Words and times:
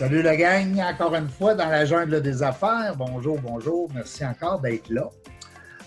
Salut 0.00 0.22
la 0.22 0.34
gang, 0.34 0.80
encore 0.80 1.14
une 1.14 1.28
fois 1.28 1.54
dans 1.54 1.68
la 1.68 1.84
jungle 1.84 2.22
des 2.22 2.42
affaires. 2.42 2.94
Bonjour, 2.96 3.38
bonjour. 3.38 3.90
Merci 3.94 4.24
encore 4.24 4.60
d'être 4.60 4.88
là, 4.88 5.10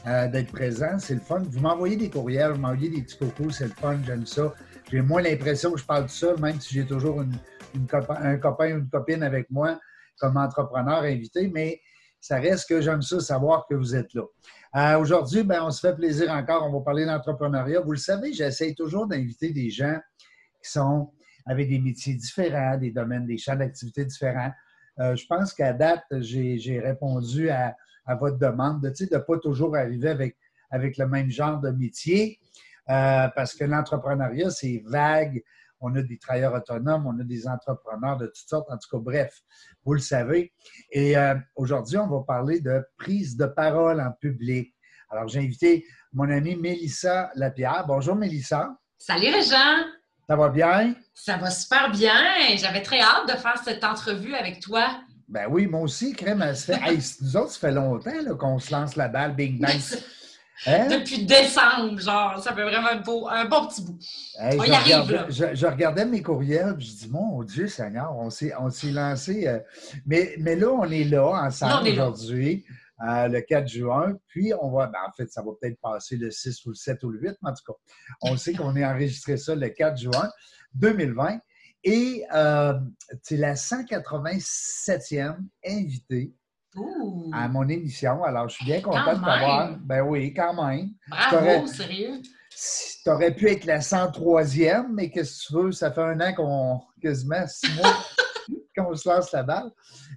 euh, 0.05 0.27
d'être 0.27 0.51
présent. 0.51 0.99
C'est 0.99 1.15
le 1.15 1.19
fun. 1.19 1.41
Vous 1.49 1.59
m'envoyez 1.59 1.95
des 1.97 2.09
courriels, 2.09 2.51
vous 2.51 2.59
m'envoyez 2.59 2.89
des 2.89 3.01
petits 3.01 3.17
cocos, 3.17 3.49
c'est 3.51 3.65
le 3.65 3.71
fun, 3.71 3.97
j'aime 4.05 4.25
ça. 4.25 4.53
J'ai 4.91 5.01
moins 5.01 5.21
l'impression 5.21 5.71
que 5.71 5.79
je 5.79 5.85
parle 5.85 6.03
tout 6.03 6.09
seul, 6.09 6.39
même 6.39 6.61
si 6.61 6.75
j'ai 6.75 6.85
toujours 6.85 7.21
un 7.21 8.37
copain 8.37 8.75
ou 8.75 8.77
une 8.77 8.89
copine 8.89 9.23
avec 9.23 9.49
moi 9.49 9.79
comme 10.19 10.37
entrepreneur 10.37 11.01
invité, 11.01 11.49
mais 11.53 11.81
ça 12.21 12.37
reste 12.37 12.69
que 12.69 12.79
j'aime 12.79 13.01
ça 13.01 13.19
savoir 13.19 13.65
que 13.67 13.75
vous 13.75 13.95
êtes 13.95 14.13
là. 14.13 14.23
Euh, 14.75 14.97
aujourd'hui, 14.97 15.43
ben, 15.43 15.63
on 15.63 15.71
se 15.71 15.79
fait 15.87 15.95
plaisir 15.95 16.31
encore. 16.31 16.65
On 16.65 16.71
va 16.71 16.83
parler 16.83 17.05
d'entrepreneuriat. 17.05 17.81
Vous 17.81 17.91
le 17.91 17.97
savez, 17.97 18.33
j'essaie 18.33 18.73
toujours 18.73 19.07
d'inviter 19.07 19.51
des 19.51 19.69
gens 19.69 19.99
qui 20.63 20.71
sont 20.71 21.11
avec 21.45 21.69
des 21.69 21.79
métiers 21.79 22.15
différents, 22.15 22.77
des 22.77 22.91
domaines, 22.91 23.27
des 23.27 23.37
champs 23.37 23.55
d'activité 23.55 24.05
différents. 24.05 24.51
Euh, 24.99 25.15
je 25.15 25.25
pense 25.27 25.53
qu'à 25.53 25.73
date, 25.73 26.05
j'ai 26.21 26.79
répondu 26.79 27.49
à, 27.49 27.75
votre 28.19 28.37
demande 28.37 28.81
de 28.81 28.89
ne 28.89 29.17
pas 29.17 29.37
toujours 29.37 29.77
arriver 29.77 30.09
avec, 30.09 30.35
avec 30.69 30.97
le 30.97 31.07
même 31.07 31.29
genre 31.29 31.59
de 31.61 31.69
métier, 31.69 32.37
euh, 32.89 33.29
parce 33.33 33.53
que 33.53 33.63
l'entrepreneuriat, 33.63 34.49
c'est 34.49 34.83
vague. 34.85 35.41
On 35.83 35.93
a 35.95 36.01
des 36.01 36.17
travailleurs 36.17 36.53
autonomes, 36.53 37.05
on 37.05 37.19
a 37.19 37.23
des 37.23 37.45
entrepreneurs 37.45 38.17
de 38.17 38.27
toutes 38.27 38.49
sortes. 38.49 38.69
En 38.71 38.77
tout 38.77 38.89
cas, 38.89 39.03
bref, 39.03 39.41
vous 39.83 39.93
le 39.93 39.99
savez. 39.99 40.53
Et 40.91 41.17
euh, 41.17 41.35
aujourd'hui, 41.57 41.97
on 41.97 42.07
va 42.07 42.23
parler 42.25 42.61
de 42.61 42.81
prise 42.97 43.35
de 43.35 43.45
parole 43.45 43.99
en 43.99 44.11
public. 44.13 44.73
Alors, 45.09 45.27
j'ai 45.27 45.39
invité 45.39 45.85
mon 46.13 46.29
amie 46.29 46.55
Mélissa 46.55 47.31
Lapierre. 47.35 47.83
Bonjour, 47.85 48.15
Mélissa. 48.15 48.75
Salut, 48.97 49.27
Régent. 49.27 49.83
Ça 50.27 50.37
va 50.37 50.47
bien? 50.47 50.95
Ça 51.13 51.35
va 51.35 51.51
super 51.51 51.91
bien. 51.91 52.15
J'avais 52.55 52.81
très 52.81 53.01
hâte 53.01 53.27
de 53.27 53.33
faire 53.33 53.61
cette 53.61 53.83
entrevue 53.83 54.35
avec 54.35 54.61
toi. 54.61 55.01
Ben 55.27 55.47
oui, 55.49 55.67
moi 55.67 55.81
aussi, 55.81 56.13
Crème, 56.13 56.39
nous 57.21 57.37
autres, 57.37 57.51
ça 57.51 57.59
fait 57.59 57.71
longtemps 57.71 58.37
qu'on 58.39 58.57
se 58.57 58.71
lance 58.71 58.95
la 58.95 59.09
balle, 59.09 59.35
bing 59.35 59.59
bang. 59.59 59.77
Hein? 60.65 60.87
Depuis 60.87 61.25
décembre, 61.25 61.99
genre, 61.99 62.41
ça 62.41 62.53
fait 62.53 62.63
vraiment 62.63 62.89
un, 62.89 63.01
beau, 63.01 63.27
un 63.27 63.45
bon 63.45 63.67
petit 63.67 63.81
bout. 63.81 63.97
on 64.39 64.63
y 64.63 64.71
arrive, 64.71 65.11
là. 65.11 65.25
Je, 65.29 65.65
regardais 65.65 66.05
mes 66.05 66.21
courriels, 66.21 66.75
je 66.79 66.91
dis, 66.91 67.09
mon 67.09 67.43
Dieu 67.43 67.67
Seigneur, 67.67 68.15
on 68.15 68.29
s'est 68.29 68.53
lancé. 68.91 69.47
Euh, 69.47 69.59
mais, 70.05 70.35
mais 70.39 70.55
là, 70.55 70.69
on 70.69 70.89
est 70.89 71.03
là 71.03 71.25
ensemble 71.45 71.89
aujourd'hui. 71.89 72.65
Euh, 73.01 73.27
le 73.27 73.41
4 73.41 73.67
juin. 73.67 74.13
Puis, 74.27 74.53
on 74.61 74.71
va, 74.71 74.87
ben, 74.87 74.99
en 75.07 75.11
fait, 75.11 75.29
ça 75.29 75.41
va 75.41 75.51
peut-être 75.59 75.79
passer 75.81 76.15
le 76.15 76.31
6 76.31 76.65
ou 76.65 76.69
le 76.69 76.75
7 76.75 77.03
ou 77.03 77.09
le 77.09 77.19
8, 77.19 77.35
mais 77.41 77.49
en 77.49 77.53
tout 77.53 77.73
cas, 77.73 77.77
on 78.21 78.37
sait 78.37 78.53
qu'on 78.53 78.75
est 78.75 78.85
enregistré 78.85 79.35
ça 79.35 79.55
le 79.55 79.67
4 79.67 79.97
juin 79.97 80.29
2020. 80.75 81.39
Et 81.83 82.23
euh, 82.33 82.79
c'est 83.21 83.35
la 83.35 83.55
187e 83.55 85.35
invitée 85.67 86.33
à 87.31 87.47
mon 87.47 87.67
émission. 87.67 88.23
Alors, 88.23 88.49
je 88.49 88.55
suis 88.55 88.65
bien 88.65 88.81
content 88.81 89.13
de 89.13 89.23
t'avoir. 89.25 89.77
Ben 89.79 90.01
oui, 90.01 90.33
quand 90.33 90.53
même. 90.53 90.89
Bravo, 91.07 91.67
sérieux. 91.67 92.21
Tu 93.03 93.09
aurais 93.09 93.33
pu 93.33 93.49
être 93.49 93.65
la 93.65 93.79
103e, 93.79 94.87
mais 94.91 95.09
qu'est-ce 95.09 95.47
que 95.47 95.47
tu 95.47 95.63
veux? 95.63 95.71
Ça 95.71 95.91
fait 95.91 96.01
un 96.01 96.19
an 96.21 96.33
qu'on, 96.33 96.81
quasiment 97.01 97.45
six 97.47 97.73
mois, 97.75 97.97
qu'on 98.77 98.95
se 98.95 99.09
lance 99.09 99.31
la 99.31 99.43
balle. 99.43 99.71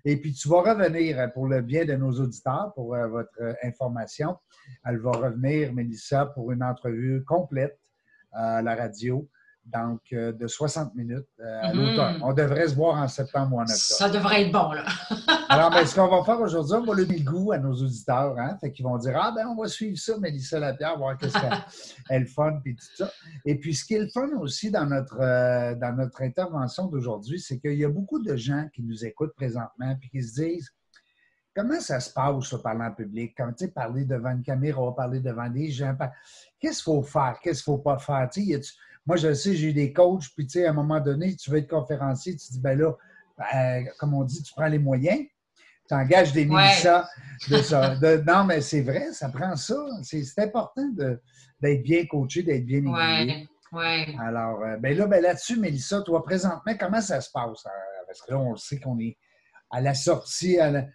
Et 0.05 0.21
puis, 0.21 0.33
tu 0.33 0.49
vas 0.49 0.61
revenir 0.61 1.33
pour 1.33 1.47
le 1.47 1.63
bien 1.63 1.85
de 1.85 1.95
nos 1.95 2.13
auditeurs, 2.13 2.73
pour 2.75 2.95
euh, 2.95 3.09
votre 3.09 3.31
euh, 3.41 3.55
information. 3.65 4.37
Elle 4.85 4.99
va 4.99 5.13
revenir, 5.13 5.73
Mélissa, 5.73 6.27
pour 6.27 6.53
une 6.53 6.63
entrevue 6.63 7.25
complète 7.25 7.79
à 8.33 8.61
la 8.63 8.75
radio 8.77 9.27
donc 9.67 10.01
euh, 10.13 10.33
de 10.33 10.47
60 10.47 10.95
minutes 10.95 11.27
euh, 11.41 11.61
à 11.61 11.73
mm-hmm. 11.73 11.77
l'automne. 11.77 12.21
On 12.23 12.33
devrait 12.33 12.69
se 12.69 12.75
voir 12.75 12.97
en 12.97 13.09
septembre 13.09 13.57
ou 13.57 13.59
en 13.59 13.63
octobre. 13.63 13.79
Ça 13.79 14.09
devrait 14.09 14.43
être 14.43 14.53
bon, 14.53 14.73
là. 14.73 14.85
Alors, 15.49 15.71
mais 15.71 15.85
ce 15.87 15.95
qu'on 15.95 16.09
va 16.09 16.25
faire 16.25 16.41
aujourd'hui, 16.41 16.75
on 16.75 16.85
va 16.85 16.95
le 16.95 17.05
le 17.05 17.25
goût 17.25 17.53
à 17.53 17.59
nos 17.59 17.73
auditeurs. 17.73 18.37
Hein? 18.39 18.57
Fait 18.61 18.73
qu'ils 18.73 18.85
vont 18.85 18.97
dire 18.99 19.19
Ah, 19.21 19.33
ben, 19.35 19.47
on 19.49 19.61
va 19.61 19.69
suivre 19.69 19.99
ça, 19.99 20.19
Mélissa 20.19 20.59
Lapierre, 20.59 20.99
voir 20.99 21.17
qu'est-ce 21.17 21.39
qu'elle 21.39 21.63
est 22.23 22.27
fun, 22.27 22.61
puis 22.63 22.77
tout 22.77 22.87
ça. 22.97 23.11
Et 23.45 23.59
puis, 23.59 23.75
ce 23.75 23.85
qui 23.85 23.95
est 23.95 24.01
le 24.01 24.09
fun 24.09 24.29
aussi 24.41 24.71
dans 24.71 24.87
notre, 24.87 25.21
euh, 25.21 25.75
dans 25.75 25.95
notre 25.97 26.23
intervention 26.23 26.87
d'aujourd'hui, 26.87 27.41
c'est 27.41 27.59
qu'il 27.59 27.75
y 27.75 27.85
a 27.85 27.89
beaucoup 27.89 28.23
de 28.23 28.37
gens 28.37 28.67
qui 28.73 28.83
nous 28.83 29.05
écoutent 29.05 29.35
présentement, 29.35 29.97
puis 30.01 30.11
qui 30.11 30.23
se 30.23 30.41
disent 30.41 30.71
Comment 31.57 31.81
ça 31.81 32.01
se 32.01 32.13
passe, 32.13 32.51
ça, 32.51 32.59
parler 32.59 32.85
en 32.85 32.93
public? 32.93 33.33
Quand 33.35 33.51
tu 33.53 33.65
sais, 33.65 33.71
parler 33.71 34.05
devant 34.05 34.33
une 34.33 34.43
caméra, 34.43 34.95
parler 34.95 35.21
devant 35.21 35.49
des 35.49 35.71
gens, 35.71 35.97
qu'est-ce 36.61 36.85
qu'il 36.85 36.93
faut 36.93 37.03
faire? 37.03 37.39
Qu'est-ce 37.43 37.65
qu'il 37.65 37.73
ne 37.73 37.79
faut 37.79 37.83
pas 37.83 37.99
faire? 37.99 38.29
Tu 38.31 38.45
sais, 38.45 38.61
moi, 39.07 39.17
je 39.17 39.33
sais, 39.33 39.55
j'ai 39.55 39.69
eu 39.69 39.73
des 39.73 39.93
coachs, 39.93 40.29
puis 40.35 40.47
tu 40.47 40.59
sais, 40.59 40.67
à 40.67 40.71
un 40.71 40.75
moment 40.75 41.01
donné, 41.01 41.37
tu 41.37 41.51
veux 41.51 41.59
être 41.59 41.71
conférencier, 41.71 42.37
tu 42.37 42.53
dis, 42.53 42.61
ben 42.61 42.77
là, 42.77 42.93
ben, 43.39 43.87
comme 43.99 44.15
on 44.15 44.25
dit, 44.25 44.43
tu 44.43 44.53
prends 44.53 44.67
les 44.67 44.81
moyens, 44.81 45.21
tu 45.89 45.95
engages 45.95 46.33
des 46.33 46.45
militants 46.45 47.05
de 47.49 47.59
ça. 47.59 47.95
non, 48.27 48.45
mais 48.45 48.61
c'est 48.61 48.83
vrai, 48.83 49.13
ça 49.13 49.29
prend 49.29 49.55
ça. 49.55 49.77
C'est 50.03 50.39
important 50.39 50.89
d'être 51.61 51.83
bien 51.83 52.05
coaché, 52.07 52.43
d'être 52.43 52.67
bien 52.67 52.79
aiguillé. 52.79 53.49
Ouais, 53.73 54.15
Alors, 54.21 54.63
euh, 54.63 54.77
ben 54.79 54.97
là, 54.97 55.07
ben 55.07 55.23
là-dessus, 55.23 55.59
Mélissa, 55.59 56.01
toi, 56.01 56.25
présentement, 56.25 56.73
comment 56.79 57.01
ça 57.01 57.21
se 57.21 57.31
passe? 57.31 57.67
Euh, 57.67 57.71
parce 58.07 58.23
que 58.23 58.33
là, 58.33 58.39
on 58.39 58.57
sait 58.57 58.79
qu'on 58.79 58.99
est 59.01 59.19
à 59.71 59.81
la 59.81 59.93
sortie, 59.93 60.59
à 60.59 60.71
la, 60.71 60.87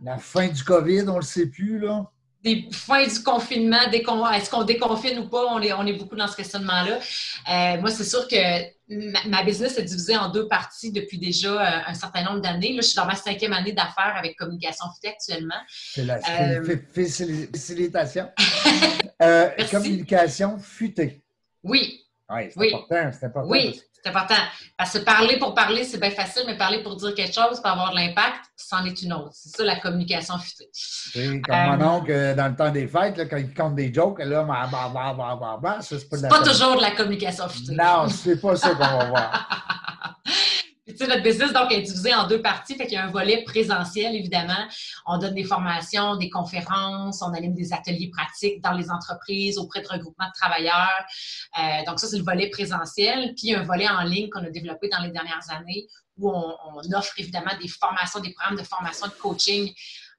la, 0.00 0.18
fin 0.18 0.48
du 0.48 0.62
COVID, 0.62 1.02
on 1.08 1.12
ne 1.12 1.16
le 1.16 1.22
sait 1.22 1.46
plus, 1.46 1.78
là 1.78 2.10
des 2.42 2.68
fins 2.72 3.06
du 3.06 3.22
confinement, 3.22 3.90
est-ce 3.90 4.50
qu'on 4.50 4.64
déconfine 4.64 5.18
ou 5.18 5.28
pas? 5.28 5.44
On 5.46 5.60
est, 5.60 5.72
on 5.72 5.86
est 5.86 5.92
beaucoup 5.92 6.16
dans 6.16 6.26
ce 6.26 6.36
questionnement-là. 6.36 6.98
Euh, 6.98 7.80
moi, 7.80 7.90
c'est 7.90 8.04
sûr 8.04 8.26
que 8.26 9.28
ma, 9.28 9.42
business 9.42 9.76
est 9.76 9.82
divisée 9.82 10.16
en 10.16 10.30
deux 10.30 10.48
parties 10.48 10.90
depuis 10.90 11.18
déjà 11.18 11.50
euh, 11.50 11.80
un 11.86 11.94
certain 11.94 12.24
nombre 12.24 12.40
d'années. 12.40 12.72
Là, 12.72 12.80
je 12.80 12.88
suis 12.88 12.96
dans 12.96 13.04
ma 13.04 13.14
cinquième 13.14 13.52
année 13.52 13.72
d'affaires 13.72 14.14
avec 14.16 14.36
Communication 14.36 14.86
Futée 14.94 15.08
actuellement. 15.08 15.60
C'est 15.68 16.04
la 16.04 16.18
euh, 16.30 16.76
facilitation. 17.52 18.30
communication 19.70 20.58
Futée. 20.58 21.20
Oui. 21.62 22.06
Oui, 22.30 22.50
c'est 22.56 22.74
important. 22.74 23.10
C'est 23.18 23.26
important. 23.26 23.50
Oui. 23.50 23.82
C'est 24.02 24.10
important. 24.10 24.34
Parce 24.76 24.92
que 24.92 24.98
parler 24.98 25.38
pour 25.38 25.54
parler, 25.54 25.84
c'est 25.84 25.98
bien 25.98 26.10
facile, 26.10 26.42
mais 26.46 26.56
parler 26.56 26.82
pour 26.82 26.96
dire 26.96 27.14
quelque 27.14 27.34
chose, 27.34 27.60
pour 27.60 27.70
avoir 27.70 27.90
de 27.90 27.96
l'impact, 27.96 28.46
c'en 28.56 28.84
est 28.84 29.02
une 29.02 29.12
autre. 29.12 29.30
C'est 29.32 29.56
ça 29.56 29.64
la 29.64 29.76
communication 29.76 30.38
futée. 30.38 30.70
Comme 31.14 31.78
mon 31.78 31.80
euh, 31.80 31.98
oncle, 31.98 32.34
dans 32.36 32.48
le 32.48 32.56
temps 32.56 32.70
des 32.70 32.86
fêtes, 32.86 33.16
là, 33.16 33.26
quand 33.26 33.36
il 33.36 33.52
compte 33.52 33.74
des 33.74 33.92
jokes, 33.92 34.20
là, 34.20 34.42
bah, 34.44 34.68
bah, 34.72 35.14
bah, 35.16 35.58
bah 35.62 35.78
ça, 35.80 35.96
c'est 35.98 36.08
pas, 36.08 36.28
pas 36.28 36.42
toujours 36.42 36.76
de 36.76 36.82
la 36.82 36.92
communication 36.92 37.48
futée. 37.48 37.74
Non, 37.74 38.08
c'est 38.08 38.40
pas 38.40 38.56
ça 38.56 38.70
qu'on 38.70 38.78
va 38.78 39.04
voir. 39.06 39.48
notre 41.00 41.22
business 41.22 41.52
donc 41.52 41.72
est 41.72 41.82
divisé 41.82 42.14
en 42.14 42.26
deux 42.26 42.40
parties. 42.42 42.76
Fait 42.76 42.84
qu'il 42.84 42.94
y 42.94 42.96
a 42.96 43.04
un 43.04 43.10
volet 43.10 43.42
présentiel, 43.44 44.14
évidemment. 44.14 44.66
On 45.06 45.18
donne 45.18 45.34
des 45.34 45.44
formations, 45.44 46.16
des 46.16 46.30
conférences, 46.30 47.22
on 47.22 47.32
anime 47.34 47.54
des 47.54 47.72
ateliers 47.72 48.10
pratiques 48.10 48.60
dans 48.62 48.72
les 48.72 48.90
entreprises, 48.90 49.58
auprès 49.58 49.82
de 49.82 49.88
regroupements 49.88 50.26
de 50.26 50.38
travailleurs. 50.40 51.04
Euh, 51.58 51.84
donc, 51.86 51.98
ça, 51.98 52.06
c'est 52.06 52.18
le 52.18 52.24
volet 52.24 52.48
présentiel. 52.50 53.34
Puis, 53.36 53.54
un 53.54 53.62
volet 53.62 53.88
en 53.88 54.02
ligne 54.02 54.28
qu'on 54.30 54.44
a 54.44 54.50
développé 54.50 54.88
dans 54.88 55.00
les 55.00 55.10
dernières 55.10 55.50
années 55.50 55.86
où 56.18 56.30
on, 56.30 56.94
offre 56.94 57.12
évidemment 57.18 57.52
des 57.60 57.68
formations, 57.68 58.20
des 58.20 58.32
programmes 58.32 58.58
de 58.58 58.64
formation 58.64 59.06
de 59.06 59.12
coaching 59.12 59.72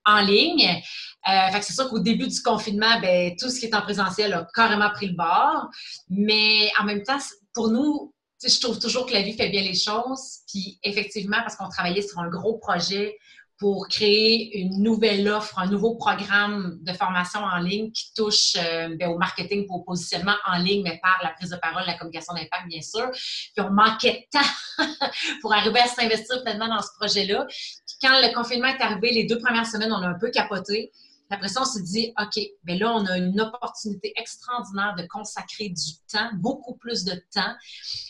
en 0.05 0.21
ligne. 0.21 0.81
Euh, 1.29 1.59
c'est 1.61 1.73
sûr 1.73 1.89
qu'au 1.89 1.99
début 1.99 2.27
du 2.27 2.41
confinement, 2.41 2.99
ben, 2.99 3.35
tout 3.35 3.49
ce 3.49 3.59
qui 3.59 3.67
est 3.67 3.75
en 3.75 3.81
présentiel 3.81 4.33
a 4.33 4.47
carrément 4.53 4.89
pris 4.89 5.07
le 5.07 5.15
bord. 5.15 5.69
Mais 6.09 6.71
en 6.79 6.85
même 6.85 7.03
temps, 7.03 7.19
pour 7.53 7.69
nous, 7.69 8.13
je 8.43 8.59
trouve 8.59 8.79
toujours 8.79 9.05
que 9.05 9.13
la 9.13 9.21
vie 9.21 9.33
fait 9.33 9.49
bien 9.49 9.61
les 9.61 9.75
choses. 9.75 10.39
Puis 10.47 10.79
effectivement, 10.83 11.37
parce 11.41 11.55
qu'on 11.55 11.69
travaillait 11.69 12.01
sur 12.01 12.19
un 12.19 12.29
gros 12.29 12.57
projet 12.57 13.17
pour 13.61 13.87
créer 13.87 14.57
une 14.57 14.81
nouvelle 14.81 15.29
offre, 15.29 15.59
un 15.59 15.67
nouveau 15.67 15.93
programme 15.93 16.79
de 16.81 16.93
formation 16.93 17.41
en 17.41 17.59
ligne 17.59 17.91
qui 17.91 18.11
touche 18.15 18.55
euh, 18.57 18.95
ben, 18.99 19.09
au 19.09 19.19
marketing 19.19 19.67
pour 19.67 19.75
au 19.75 19.83
positionnement 19.83 20.33
en 20.47 20.57
ligne, 20.57 20.81
mais 20.83 20.99
par 20.99 21.19
la 21.21 21.29
prise 21.29 21.51
de 21.51 21.57
parole, 21.57 21.83
la 21.85 21.93
communication 21.93 22.33
d'impact, 22.33 22.67
bien 22.67 22.81
sûr. 22.81 23.11
Puis 23.11 23.63
on 23.63 23.69
manquait 23.69 24.27
de 24.33 24.39
temps 24.39 24.87
pour 25.41 25.53
arriver 25.53 25.79
à 25.79 25.85
s'investir 25.85 26.41
pleinement 26.41 26.69
dans 26.69 26.81
ce 26.81 26.89
projet-là. 26.99 27.45
Puis 27.47 27.97
quand 28.01 28.19
le 28.19 28.33
confinement 28.33 28.69
est 28.69 28.81
arrivé, 28.81 29.11
les 29.11 29.25
deux 29.25 29.37
premières 29.37 29.67
semaines, 29.67 29.93
on 29.93 30.01
a 30.01 30.07
un 30.07 30.17
peu 30.19 30.31
capoté. 30.31 30.91
Après 31.31 31.47
ça, 31.47 31.61
on 31.61 31.65
s'est 31.65 31.81
dit, 31.81 32.13
OK, 32.21 32.39
bien 32.63 32.77
là, 32.77 32.93
on 32.93 33.05
a 33.05 33.17
une 33.17 33.39
opportunité 33.39 34.13
extraordinaire 34.15 34.95
de 34.97 35.05
consacrer 35.07 35.69
du 35.69 35.93
temps, 36.11 36.29
beaucoup 36.35 36.75
plus 36.75 37.03
de 37.03 37.13
temps 37.33 37.55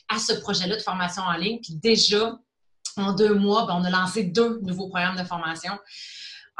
à 0.09 0.17
ce 0.19 0.33
projet-là 0.33 0.75
de 0.75 0.81
formation 0.81 1.23
en 1.23 1.33
ligne. 1.33 1.59
Puis 1.61 1.75
déjà, 1.75 2.39
en 2.97 3.13
deux 3.13 3.35
mois, 3.35 3.65
ben, 3.65 3.75
on 3.79 3.83
a 3.83 3.89
lancé 3.89 4.23
deux 4.23 4.59
nouveaux 4.61 4.89
programmes 4.89 5.17
de 5.17 5.23
formation. 5.23 5.73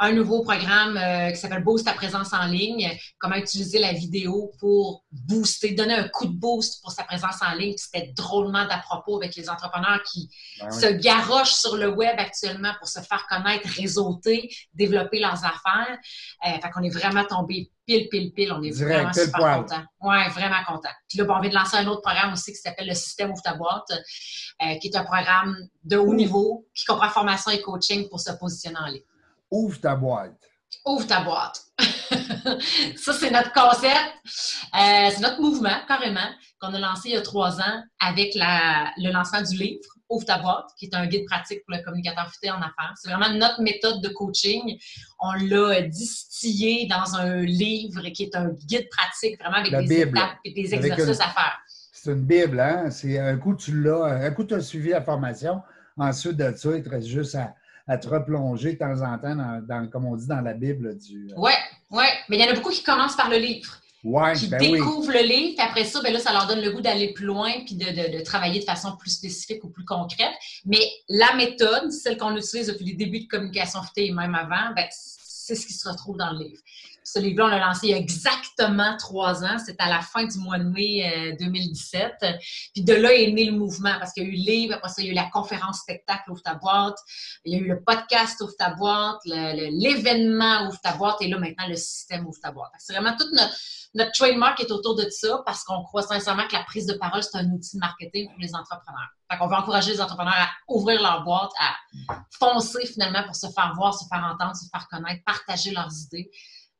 Un 0.02 0.12
nouveau 0.12 0.42
programme 0.42 0.96
euh, 0.96 1.30
qui 1.30 1.36
s'appelle 1.36 1.62
Boost 1.62 1.86
ta 1.86 1.92
présence 1.92 2.32
en 2.32 2.46
ligne, 2.46 2.90
comment 3.18 3.36
utiliser 3.36 3.78
la 3.78 3.92
vidéo 3.92 4.50
pour 4.58 5.04
booster, 5.12 5.74
donner 5.74 5.94
un 5.94 6.08
coup 6.08 6.26
de 6.26 6.32
boost 6.32 6.82
pour 6.82 6.90
sa 6.90 7.04
présence 7.04 7.36
en 7.40 7.54
ligne. 7.54 7.74
C'était 7.76 8.12
drôlement 8.16 8.66
d'à 8.66 8.78
propos 8.78 9.16
avec 9.16 9.36
les 9.36 9.48
entrepreneurs 9.48 10.02
qui 10.02 10.28
ben 10.60 10.70
se 10.72 10.86
garochent 10.86 11.54
sur 11.54 11.76
le 11.76 11.88
web 11.88 12.16
actuellement 12.18 12.72
pour 12.80 12.88
se 12.88 12.98
faire 13.00 13.26
connaître, 13.28 13.68
réseauter, 13.68 14.50
développer 14.74 15.20
leurs 15.20 15.44
affaires. 15.44 15.96
Euh, 16.46 16.60
fait 16.60 16.70
qu'on 16.70 16.82
est 16.82 16.90
vraiment 16.94 17.24
tombé 17.24 17.70
pile, 17.86 18.08
pile, 18.08 18.32
pile. 18.32 18.52
On 18.52 18.62
est 18.62 18.76
vraiment 18.76 19.12
super 19.12 19.60
content. 19.60 19.82
Ouais, 20.00 20.28
vraiment 20.30 20.64
content. 20.66 20.90
Puis 21.08 21.18
là, 21.18 21.26
on 21.28 21.40
vient 21.40 21.50
de 21.50 21.54
lancer 21.54 21.76
un 21.76 21.86
autre 21.86 22.02
programme 22.02 22.32
aussi 22.32 22.52
qui 22.52 22.58
s'appelle 22.58 22.88
le 22.88 22.94
Système 22.94 23.30
Ouvre 23.30 23.42
ta 23.42 23.54
boîte, 23.54 23.90
euh, 23.92 24.74
qui 24.80 24.88
est 24.88 24.96
un 24.96 25.04
programme 25.04 25.56
de 25.84 25.96
haut 25.96 26.14
niveau 26.14 26.66
qui 26.74 26.84
comprend 26.86 27.08
formation 27.08 27.52
et 27.52 27.60
coaching 27.60 28.08
pour 28.08 28.18
se 28.18 28.32
positionner 28.32 28.78
en 28.78 28.86
ligne. 28.86 29.02
Ouvre 29.52 29.78
ta 29.78 29.94
boîte. 29.94 30.32
Ouvre 30.86 31.06
ta 31.06 31.20
boîte. 31.20 31.60
ça, 32.96 33.12
c'est 33.12 33.30
notre 33.30 33.52
concept. 33.52 34.14
Euh, 34.74 35.10
c'est 35.14 35.20
notre 35.20 35.42
mouvement, 35.42 35.76
carrément, 35.86 36.30
qu'on 36.58 36.72
a 36.72 36.78
lancé 36.78 37.10
il 37.10 37.12
y 37.12 37.16
a 37.16 37.20
trois 37.20 37.60
ans 37.60 37.82
avec 38.00 38.34
le 38.34 39.12
lancement 39.12 39.42
du 39.42 39.56
livre 39.56 39.84
Ouvre 40.08 40.24
ta 40.24 40.38
boîte, 40.38 40.70
qui 40.78 40.86
est 40.86 40.94
un 40.94 41.06
guide 41.06 41.26
pratique 41.26 41.60
pour 41.66 41.76
le 41.76 41.84
communicateur 41.84 42.30
futé 42.32 42.50
en 42.50 42.56
affaires. 42.56 42.94
C'est 42.96 43.10
vraiment 43.10 43.30
notre 43.34 43.60
méthode 43.62 44.02
de 44.02 44.08
coaching. 44.08 44.78
On 45.20 45.32
l'a 45.32 45.82
distillé 45.82 46.86
dans 46.86 47.14
un 47.16 47.42
livre 47.42 48.02
qui 48.08 48.24
est 48.24 48.36
un 48.36 48.48
guide 48.66 48.88
pratique, 48.88 49.38
vraiment 49.38 49.58
avec 49.58 49.86
des 49.86 50.00
étapes 50.00 50.38
et 50.44 50.52
des 50.52 50.74
exercices 50.74 51.20
à 51.20 51.28
faire. 51.28 51.58
C'est 51.92 52.12
une 52.12 52.24
Bible, 52.24 52.58
hein? 52.58 52.90
C'est 52.90 53.18
un 53.18 53.36
coup, 53.36 53.54
tu 53.54 53.82
l'as, 53.82 54.04
un 54.04 54.30
coup, 54.30 54.44
tu 54.44 54.54
as 54.54 54.60
suivi 54.60 54.90
la 54.90 55.02
formation. 55.02 55.60
Ensuite 55.98 56.38
de 56.38 56.54
ça, 56.56 56.74
il 56.74 56.82
te 56.82 56.88
reste 56.88 57.06
juste 57.06 57.34
à 57.34 57.54
à 57.86 57.98
te 57.98 58.08
replonger 58.08 58.74
de 58.74 58.78
temps 58.78 59.02
en 59.02 59.18
temps, 59.18 59.36
dans, 59.62 59.88
comme 59.90 60.06
on 60.06 60.16
dit 60.16 60.26
dans 60.26 60.40
la 60.40 60.54
Bible. 60.54 60.96
du. 60.98 61.28
Oui, 61.36 61.52
euh, 61.52 61.76
oui. 61.90 62.04
Mais 62.28 62.38
il 62.38 62.44
y 62.44 62.48
en 62.48 62.52
a 62.52 62.54
beaucoup 62.54 62.70
qui 62.70 62.82
commencent 62.82 63.16
par 63.16 63.30
le 63.30 63.36
livre. 63.36 63.78
Ouais, 64.04 64.32
qui 64.34 64.48
ben 64.48 64.58
découvrent 64.58 65.12
le 65.12 65.22
livre, 65.22 65.54
puis 65.56 65.64
après 65.64 65.84
ça, 65.84 66.02
ben 66.02 66.12
là, 66.12 66.18
ça 66.18 66.32
leur 66.32 66.48
donne 66.48 66.60
le 66.60 66.72
goût 66.72 66.80
d'aller 66.80 67.12
plus 67.12 67.24
loin, 67.24 67.52
puis 67.64 67.76
de, 67.76 68.18
de, 68.18 68.24
travailler 68.24 68.58
de 68.58 68.64
façon 68.64 68.96
plus 68.96 69.10
spécifique 69.10 69.62
ou 69.62 69.68
plus 69.68 69.84
concrète. 69.84 70.32
Mais 70.64 70.84
la 71.08 71.36
méthode, 71.36 71.92
celle 71.92 72.16
qu'on 72.16 72.36
utilise 72.36 72.66
depuis 72.66 72.84
les 72.84 72.94
débuts 72.94 73.20
de 73.20 73.28
communication 73.28 73.80
futée 73.82 74.06
et 74.06 74.12
même 74.12 74.34
avant, 74.34 74.74
ben, 74.74 74.86
c'est 74.90 75.54
ce 75.54 75.66
qui 75.66 75.72
se 75.72 75.88
retrouve 75.88 76.16
dans 76.16 76.32
le 76.32 76.38
livre. 76.40 76.60
Ce 77.04 77.18
livre-là, 77.18 77.46
on 77.46 77.48
l'a 77.48 77.58
lancé 77.58 77.88
il 77.88 77.90
y 77.90 77.94
a 77.94 77.96
exactement 77.96 78.96
trois 78.96 79.44
ans. 79.44 79.58
C'était 79.58 79.82
à 79.82 79.88
la 79.88 80.00
fin 80.00 80.24
du 80.24 80.38
mois 80.38 80.58
de 80.58 80.64
mai 80.64 81.36
2017. 81.38 82.12
Euh, 82.22 82.32
Puis 82.74 82.84
de 82.84 82.94
là 82.94 83.12
est 83.12 83.32
né 83.32 83.44
le 83.44 83.52
mouvement 83.52 83.94
parce 83.98 84.12
qu'il 84.12 84.24
y 84.24 84.26
a 84.26 84.28
eu 84.28 84.32
le 84.32 84.38
livre, 84.38 84.74
après 84.74 84.88
ça, 84.88 85.02
il 85.02 85.06
y 85.06 85.08
a 85.08 85.12
eu 85.12 85.14
la 85.14 85.30
conférence 85.30 85.78
spectacle 85.80 86.30
Ouvre 86.30 86.42
ta 86.42 86.54
boîte, 86.54 86.98
il 87.44 87.52
y 87.52 87.56
a 87.56 87.58
eu 87.58 87.68
le 87.68 87.82
podcast 87.82 88.40
Ouvre 88.40 88.54
ta 88.58 88.70
boîte, 88.70 89.18
l'événement 89.24 90.66
Ouvre 90.68 90.80
ta 90.82 90.92
boîte 90.94 91.16
et 91.20 91.28
là 91.28 91.38
maintenant 91.38 91.68
le 91.68 91.76
système 91.76 92.26
Ouvre 92.26 92.38
ta 92.42 92.52
boîte. 92.52 92.70
C'est 92.78 92.92
vraiment 92.92 93.16
toute 93.16 93.32
notre, 93.32 93.54
notre 93.94 94.12
trademark 94.12 94.60
est 94.60 94.70
autour 94.70 94.94
de 94.96 95.06
ça 95.10 95.42
parce 95.44 95.64
qu'on 95.64 95.82
croit 95.82 96.02
sincèrement 96.02 96.46
que 96.46 96.54
la 96.54 96.64
prise 96.64 96.86
de 96.86 96.94
parole, 96.94 97.22
c'est 97.22 97.36
un 97.36 97.50
outil 97.50 97.76
de 97.76 97.80
marketing 97.80 98.28
pour 98.30 98.38
les 98.40 98.54
entrepreneurs. 98.54 99.10
Fait 99.30 99.38
qu'on 99.38 99.48
veut 99.48 99.56
encourager 99.56 99.92
les 99.92 100.00
entrepreneurs 100.00 100.34
à 100.34 100.48
ouvrir 100.68 101.02
leur 101.02 101.24
boîte, 101.24 101.50
à 101.60 101.74
foncer 102.38 102.86
finalement 102.86 103.22
pour 103.24 103.36
se 103.36 103.46
faire 103.48 103.72
voir, 103.76 103.94
se 103.94 104.06
faire 104.08 104.24
entendre, 104.24 104.56
se 104.56 104.66
faire 104.70 104.88
connaître, 104.88 105.22
partager 105.24 105.72
leurs 105.72 105.92
idées. 106.04 106.30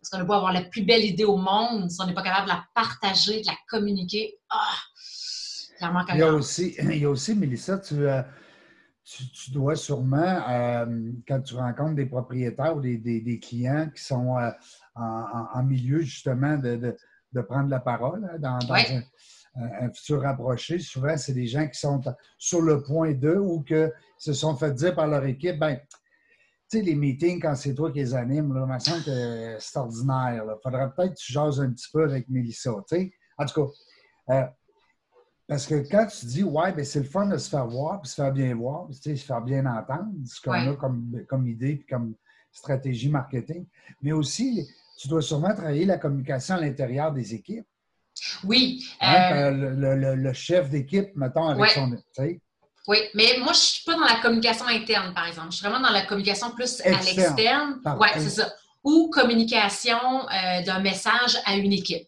Parce 0.03 0.11
qu'on 0.11 0.19
ne 0.19 0.25
peut 0.25 0.35
avoir 0.35 0.53
la 0.53 0.65
plus 0.65 0.83
belle 0.83 1.05
idée 1.05 1.25
au 1.25 1.37
monde 1.37 1.89
si 1.89 2.01
on 2.01 2.07
n'est 2.07 2.13
pas 2.13 2.25
capable 2.25 2.47
de 2.47 2.53
la 2.53 2.65
partager, 2.75 3.41
de 3.41 3.47
la 3.47 3.55
communiquer. 3.69 4.37
Ah! 4.51 4.75
Clairement, 5.77 6.05
il 6.09 6.19
y 6.19 6.23
a 6.23 6.33
aussi, 6.33 6.75
il 6.83 6.99
y 6.99 7.05
a 7.05 7.11
aussi, 7.11 7.37
Mélissa, 7.37 7.79
tu, 7.79 7.95
euh, 7.95 8.21
tu, 9.05 9.53
dois 9.53 9.77
sûrement, 9.77 10.43
euh, 10.49 10.87
quand 11.29 11.41
tu 11.43 11.55
rencontres 11.55 11.95
des 11.95 12.07
propriétaires 12.07 12.77
ou 12.77 12.81
des, 12.81 13.41
clients 13.41 13.89
qui 13.95 14.03
sont 14.03 14.37
euh, 14.39 14.51
en, 14.97 15.63
milieu 15.63 16.01
justement 16.01 16.59
de, 16.59 16.97
prendre 17.49 17.69
la 17.69 17.79
parole 17.79 18.29
hein, 18.29 18.39
dans, 18.41 18.59
un, 18.75 19.93
futur 19.93 20.23
rapproché, 20.23 20.81
souvent, 20.81 21.17
c'est 21.17 21.35
des 21.35 21.47
gens 21.47 21.69
qui 21.69 21.79
sont 21.79 22.01
sur 22.39 22.61
le 22.61 22.83
point 22.83 23.13
d'eux 23.13 23.39
ou 23.39 23.63
qui 23.63 23.75
se 24.19 24.33
sont 24.33 24.57
fait 24.57 24.73
dire 24.73 24.97
par 24.97 25.07
leur 25.07 25.25
équipe, 25.25 25.61
ben 25.61 25.79
tu 26.73 26.79
sais, 26.79 26.85
les 26.85 26.95
meetings, 26.95 27.39
quand 27.39 27.55
c'est 27.55 27.75
toi 27.75 27.93
qui 27.93 27.99
les 27.99 28.15
animes, 28.15 28.55
là, 28.55 28.65
me 28.65 28.79
semble 28.79 29.05
que 29.05 29.57
c'est 29.59 29.79
ordinaire. 29.79 30.43
Il 30.47 30.57
faudrait 30.63 30.91
peut-être 30.97 31.15
que 31.15 31.19
tu 31.19 31.33
jases 31.33 31.61
un 31.61 31.71
petit 31.71 31.89
peu 31.93 32.05
avec 32.05 32.29
Mélissa, 32.31 32.73
tu 32.89 32.97
sais. 32.97 33.13
En 33.37 33.45
tout 33.45 33.67
cas, 33.67 34.35
euh, 34.35 34.47
parce 35.47 35.67
que 35.67 35.87
quand 35.91 36.07
tu 36.07 36.25
dis, 36.27 36.43
ouais, 36.43 36.73
ben 36.73 36.83
c'est 36.83 37.01
le 37.01 37.05
fun 37.05 37.27
de 37.27 37.37
se 37.37 37.51
faire 37.51 37.67
voir, 37.67 38.01
puis 38.01 38.09
se 38.09 38.15
faire 38.15 38.33
bien 38.33 38.55
voir, 38.55 38.87
puis 38.87 39.19
se 39.19 39.25
faire 39.25 39.43
bien 39.43 39.67
entendre, 39.67 40.13
ce 40.25 40.41
qu'on 40.41 40.53
a 40.53 40.75
comme, 40.77 41.13
comme 41.29 41.47
idée, 41.47 41.77
puis 41.77 41.87
comme 41.87 42.15
stratégie 42.51 43.11
marketing, 43.11 43.67
mais 44.01 44.13
aussi, 44.13 44.67
tu 44.99 45.09
dois 45.09 45.21
sûrement 45.21 45.55
travailler 45.55 45.85
la 45.85 45.99
communication 45.99 46.55
à 46.55 46.61
l'intérieur 46.61 47.13
des 47.13 47.35
équipes. 47.35 47.67
Oui. 48.45 48.83
Hein, 49.01 49.53
euh, 49.53 50.17
le, 50.17 50.33
chef 50.33 50.71
d'équipe, 50.71 51.15
mettons, 51.17 51.49
avec 51.49 51.71
son. 51.71 51.99
Oui, 52.89 52.99
mais 53.15 53.37
moi, 53.39 53.53
je 53.53 53.59
ne 53.59 53.65
suis 53.65 53.85
pas 53.85 53.95
dans 53.95 54.05
la 54.05 54.17
communication 54.17 54.67
interne, 54.67 55.15
par 55.15 55.27
exemple. 55.27 55.49
Je 55.51 55.59
suis 55.59 55.67
vraiment 55.67 55.87
dans 55.87 55.93
la 55.93 56.03
communication 56.03 56.51
plus 56.51 56.81
à 56.81 56.91
l'externe. 56.91 57.81
Oui, 57.99 58.09
c'est 58.15 58.31
ça 58.31 58.53
ou 58.85 59.11
communication 59.11 60.29
euh, 60.29 60.63
d'un 60.63 60.81
message 60.81 61.39
à 61.45 61.55
une 61.55 61.73
équipe. 61.73 62.03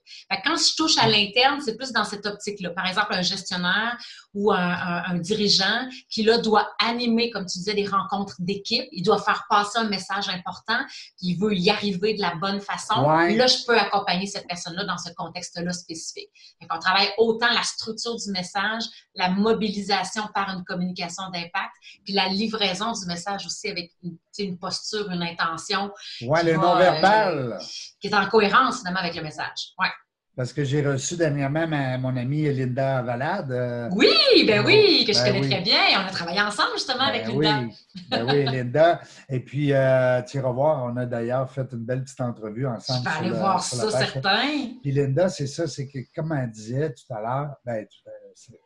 quand 0.44 0.56
je 0.56 0.74
touche 0.76 0.98
à 0.98 1.06
l'interne, 1.06 1.60
c'est 1.60 1.76
plus 1.76 1.92
dans 1.92 2.04
cette 2.04 2.26
optique-là. 2.26 2.70
Par 2.70 2.86
exemple, 2.86 3.14
un 3.14 3.22
gestionnaire 3.22 3.96
ou 4.32 4.50
un, 4.52 5.14
dirigeant 5.18 5.88
qui, 6.10 6.24
là, 6.24 6.38
doit 6.38 6.68
animer, 6.80 7.30
comme 7.30 7.46
tu 7.46 7.58
disais, 7.58 7.74
des 7.74 7.86
rencontres 7.86 8.34
d'équipe. 8.40 8.86
Il 8.90 9.02
doit 9.02 9.22
faire 9.22 9.44
passer 9.48 9.78
un 9.78 9.88
message 9.88 10.28
important, 10.28 10.78
il 11.20 11.36
veut 11.36 11.54
y 11.54 11.70
arriver 11.70 12.14
de 12.14 12.20
la 12.20 12.34
bonne 12.34 12.60
façon. 12.60 13.02
Là, 13.02 13.46
je 13.46 13.64
peux 13.64 13.78
accompagner 13.78 14.26
cette 14.26 14.48
personne-là 14.48 14.84
dans 14.84 14.98
ce 14.98 15.12
contexte-là 15.14 15.72
spécifique. 15.72 16.30
on 16.68 16.78
travaille 16.78 17.10
autant 17.18 17.52
la 17.52 17.62
structure 17.62 18.16
du 18.16 18.30
message, 18.32 18.82
la 19.14 19.28
mobilisation 19.28 20.24
par 20.34 20.50
une 20.50 20.64
communication 20.64 21.24
d'impact, 21.30 21.74
puis 22.04 22.12
la 22.12 22.28
livraison 22.28 22.92
du 22.92 23.06
message 23.06 23.46
aussi 23.46 23.68
avec 23.68 23.92
une, 24.02 24.16
une 24.42 24.58
posture, 24.58 25.10
une 25.10 25.22
intention. 25.22 25.92
Oui, 26.22 26.40
le 26.44 26.54
non-verbal. 26.54 27.58
qui 28.00 28.08
est 28.08 28.14
en 28.14 28.28
cohérence, 28.28 28.78
finalement, 28.78 29.00
avec 29.00 29.14
le 29.14 29.22
message. 29.22 29.72
Ouais. 29.78 29.88
Parce 30.36 30.52
que 30.52 30.64
j'ai 30.64 30.84
reçu 30.84 31.16
dernièrement 31.16 31.68
mon 31.98 32.16
amie 32.16 32.52
Linda 32.52 33.02
Valade. 33.02 33.52
Euh, 33.52 33.88
oui, 33.92 34.44
ben 34.44 34.66
oui, 34.66 35.04
que 35.06 35.12
je 35.12 35.22
ben 35.22 35.32
connais 35.32 35.48
très 35.48 35.60
bien. 35.60 35.78
On 35.96 36.08
a 36.08 36.10
travaillé 36.10 36.40
ensemble 36.40 36.72
justement 36.74 37.04
avec 37.04 37.26
ben 37.26 37.40
Linda. 37.40 37.60
Oui, 37.62 37.74
ben 38.10 38.26
oui, 38.26 38.44
Linda. 38.44 39.00
Et 39.28 39.38
puis, 39.38 39.72
euh, 39.72 40.22
tu 40.22 40.38
iras 40.38 40.50
voir, 40.50 40.84
on 40.84 40.96
a 40.96 41.06
d'ailleurs 41.06 41.48
fait 41.48 41.68
une 41.72 41.84
belle 41.84 42.02
petite 42.02 42.20
entrevue 42.20 42.66
ensemble. 42.66 43.08
Je 43.08 43.10
vais 43.10 43.26
aller 43.26 43.38
voir 43.38 43.62
ça, 43.62 43.88
certain. 43.90 44.72
Puis 44.82 44.90
Linda, 44.90 45.28
c'est 45.28 45.46
ça, 45.46 45.68
c'est 45.68 45.86
que, 45.86 46.00
comme 46.16 46.32
elle 46.32 46.50
disait 46.50 46.92
tout 46.92 47.14
à 47.14 47.20
l'heure, 47.20 47.54
ben, 47.64 47.86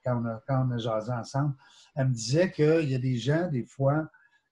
quand, 0.03 0.23
on 0.23 0.27
a, 0.27 0.41
quand 0.49 0.67
on 0.67 0.75
a 0.75 0.79
jasé 0.79 1.13
ensemble, 1.13 1.53
elle 1.95 2.09
me 2.09 2.15
disait 2.15 2.51
qu'il 2.51 2.89
y 2.89 2.95
a 2.95 2.99
des 2.99 3.19
gens, 3.19 3.47
des 3.49 3.65
fois, 3.65 4.09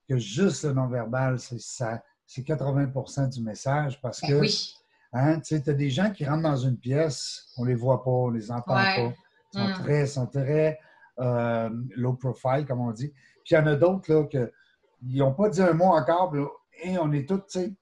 que 0.09 0.19
juste 0.19 0.65
le 0.65 0.73
non-verbal, 0.73 1.39
c'est 1.39 1.61
ça 1.61 2.03
c'est 2.27 2.43
80% 2.43 3.29
du 3.31 3.41
message 3.41 4.01
parce 4.01 4.21
ben 4.21 4.29
que 4.29 4.41
oui. 4.41 4.75
hein, 5.13 5.41
tu 5.41 5.55
as 5.55 5.73
des 5.73 5.91
gens 5.91 6.11
qui 6.11 6.27
rentrent 6.27 6.43
dans 6.43 6.57
une 6.57 6.77
pièce, 6.77 7.53
on 7.57 7.65
ne 7.65 7.69
les 7.69 7.75
voit 7.75 8.03
pas, 8.03 8.11
on 8.11 8.31
ne 8.31 8.37
les 8.37 8.51
entend 8.51 8.75
pas. 8.75 8.97
Ils 8.99 9.15
sont 9.53 9.69
mm. 9.69 9.73
très, 9.75 10.07
sont 10.07 10.27
très 10.27 10.79
euh, 11.21 11.71
low 11.95 12.15
profile, 12.15 12.67
comme 12.67 12.81
on 12.81 12.91
dit. 12.91 13.09
Puis 13.45 13.53
il 13.53 13.55
y 13.55 13.59
en 13.59 13.67
a 13.67 13.77
d'autres 13.77 14.13
là, 14.13 14.25
qui 14.25 15.19
n'ont 15.19 15.35
pas 15.35 15.49
dit 15.49 15.63
un 15.63 15.73
mot 15.73 15.87
encore, 15.87 16.35
et 16.83 16.99
on 16.99 17.13
est 17.13 17.29
tous, 17.29 17.39
tu 17.39 17.61
sais. 17.61 17.75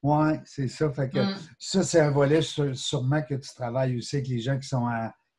Oui, 0.00 0.34
c'est 0.44 0.68
ça. 0.68 0.90
Fait 0.92 1.10
que 1.10 1.18
mm. 1.18 1.36
ça, 1.58 1.82
c'est 1.82 2.00
un 2.00 2.10
volet 2.10 2.40
sûrement 2.40 3.22
que 3.22 3.34
tu 3.34 3.52
travailles 3.54 3.98
aussi 3.98 4.16
avec 4.16 4.28
les 4.28 4.38
gens 4.38 4.58
qui 4.58 4.68
sont 4.68 4.86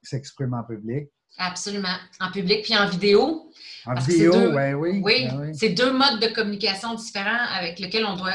qui 0.04 0.10
s'expriment 0.10 0.56
en 0.56 0.64
public. 0.64 1.10
Absolument. 1.40 1.96
En 2.20 2.32
public 2.32 2.64
puis 2.64 2.78
en 2.78 2.88
vidéo. 2.88 3.50
En 3.86 3.94
vidéo, 3.96 4.34
ben 4.52 4.76
oui. 4.76 5.02
Oui, 5.02 5.28
ben 5.32 5.54
c'est 5.54 5.70
deux 5.70 5.92
modes 5.92 6.20
de 6.20 6.28
communication 6.28 6.94
différents 6.94 7.46
avec 7.58 7.80
lesquels 7.80 8.06
on 8.06 8.18
doit, 8.18 8.34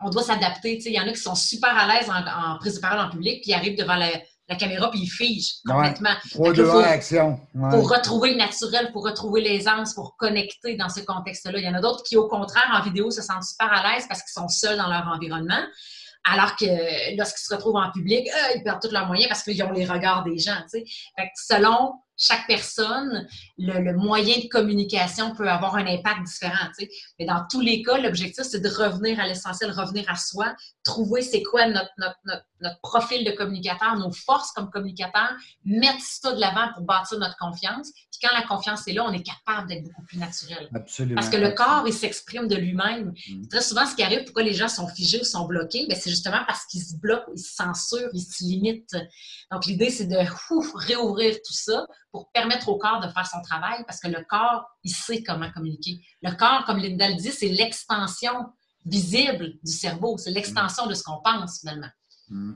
on, 0.00 0.10
doit 0.10 0.22
s'adapter. 0.22 0.78
Il 0.84 0.92
y 0.92 1.00
en 1.00 1.08
a 1.08 1.12
qui 1.12 1.16
sont 1.16 1.34
super 1.34 1.74
à 1.76 1.88
l'aise 1.88 2.10
en, 2.10 2.58
prise 2.58 2.76
de 2.76 2.80
parole 2.80 3.00
en 3.00 3.10
public, 3.10 3.40
puis 3.42 3.52
ils 3.52 3.54
arrivent 3.54 3.78
devant 3.78 3.96
la, 3.96 4.10
caméra, 4.58 4.90
puis 4.90 5.00
ils 5.00 5.08
figent 5.08 5.62
complètement. 5.66 6.10
Trois, 6.30 6.52
deux, 6.52 6.68
action. 6.82 7.40
Pour 7.70 7.90
retrouver 7.90 8.32
le 8.32 8.36
naturel, 8.36 8.92
pour 8.92 9.02
retrouver 9.02 9.40
l'aisance, 9.40 9.94
pour 9.94 10.14
connecter 10.18 10.76
dans 10.76 10.90
ce 10.90 11.00
contexte-là. 11.00 11.58
Il 11.58 11.64
y 11.64 11.68
en 11.68 11.72
a 11.72 11.80
d'autres 11.80 12.02
qui, 12.02 12.18
au 12.18 12.28
contraire, 12.28 12.70
en 12.70 12.82
vidéo, 12.82 13.10
se 13.10 13.22
sentent 13.22 13.44
super 13.44 13.72
à 13.72 13.94
l'aise 13.94 14.04
parce 14.06 14.20
qu'ils 14.20 14.34
sont 14.34 14.48
seuls 14.48 14.76
dans 14.76 14.88
leur 14.88 15.08
environnement. 15.08 15.62
Alors 16.24 16.54
que 16.56 17.16
lorsqu'ils 17.16 17.46
se 17.46 17.54
retrouvent 17.54 17.76
en 17.76 17.90
public, 17.92 18.28
euh, 18.28 18.56
ils 18.56 18.62
perdent 18.62 18.82
tous 18.82 18.92
leurs 18.92 19.06
moyens 19.06 19.28
parce 19.28 19.42
qu'ils 19.42 19.60
ont 19.62 19.72
les 19.72 19.86
regards 19.86 20.22
des 20.22 20.38
gens. 20.38 20.58
Fait 20.70 20.84
selon 21.34 21.94
chaque 22.22 22.46
personne, 22.46 23.26
le, 23.58 23.96
moyen 23.96 24.36
de 24.36 24.48
communication 24.48 25.34
peut 25.34 25.50
avoir 25.50 25.74
un 25.74 25.86
impact 25.86 26.22
différent. 26.24 26.68
Mais 27.18 27.26
dans 27.26 27.44
tous 27.50 27.60
les 27.60 27.82
cas, 27.82 27.98
l'objectif, 27.98 28.44
c'est 28.44 28.60
de 28.60 28.68
revenir 28.68 29.18
à 29.18 29.26
l'essentiel, 29.26 29.72
revenir 29.72 30.04
à 30.08 30.14
soi, 30.14 30.54
trouver 30.84 31.22
c'est 31.22 31.42
quoi 31.42 31.66
notre, 31.66 31.90
notre, 31.98 32.80
profil 32.80 33.24
de 33.24 33.32
communicateur, 33.32 33.96
nos 33.96 34.12
forces 34.12 34.52
comme 34.52 34.70
communicateur, 34.70 35.30
mettre 35.64 36.00
ça 36.00 36.32
de 36.32 36.40
l'avant 36.40 36.72
pour 36.74 36.84
bâtir 36.84 37.18
notre 37.18 37.36
confiance. 37.36 37.90
Puis 37.92 38.20
quand 38.22 38.32
la 38.36 38.46
confiance 38.46 38.86
est 38.86 38.92
là, 38.92 39.04
on 39.04 39.12
est 39.12 39.24
capable 39.24 39.68
d'être 39.68 39.82
beaucoup 39.82 40.02
plus 40.02 40.18
naturel. 40.18 40.68
Absolument. 40.72 41.16
Parce 41.16 41.28
que 41.28 41.38
le 41.38 41.50
corps, 41.50 41.82
il 41.88 41.92
s'exprime 41.92 42.46
de 42.46 42.54
lui-même. 42.54 43.14
Mm. 43.28 43.48
Très 43.48 43.62
souvent, 43.62 43.84
ce 43.84 43.96
qui 43.96 44.04
arrive, 44.04 44.22
pourquoi 44.22 44.44
les 44.44 44.54
gens 44.54 44.68
sont 44.68 44.86
figés 44.86 45.20
ou 45.20 45.24
sont 45.24 45.46
bloqués, 45.46 45.86
ben, 45.88 45.98
c'est 46.00 46.10
justement 46.10 46.44
parce 46.46 46.64
qu'ils 46.66 46.82
se 46.82 46.96
bloquent, 46.96 47.32
ils 47.34 47.42
se 47.42 47.52
censurent, 47.52 48.10
ils 48.12 48.20
se 48.20 48.44
limitent. 48.44 48.96
Donc, 49.50 49.66
l'idée, 49.66 49.90
c'est 49.90 50.06
de 50.06 50.18
réouvrir 50.86 51.34
tout 51.44 51.52
ça 51.52 51.84
pour 52.12 52.30
permettre 52.30 52.68
au 52.68 52.76
corps 52.76 53.00
de 53.00 53.10
faire 53.10 53.26
son 53.26 53.40
travail 53.40 53.82
parce 53.86 53.98
que 53.98 54.08
le 54.08 54.22
corps, 54.28 54.70
il 54.84 54.94
sait 54.94 55.22
comment 55.22 55.50
communiquer. 55.50 56.00
Le 56.22 56.32
corps, 56.36 56.64
comme 56.66 56.78
Linda 56.78 57.08
le 57.08 57.16
dit, 57.16 57.32
c'est 57.32 57.48
l'extension 57.48 58.52
visible 58.84 59.54
du 59.64 59.72
cerveau. 59.72 60.18
C'est 60.18 60.30
l'extension 60.30 60.86
de 60.86 60.94
ce 60.94 61.02
qu'on 61.02 61.20
pense, 61.22 61.60
finalement. 61.60 61.90
Mm. 62.28 62.52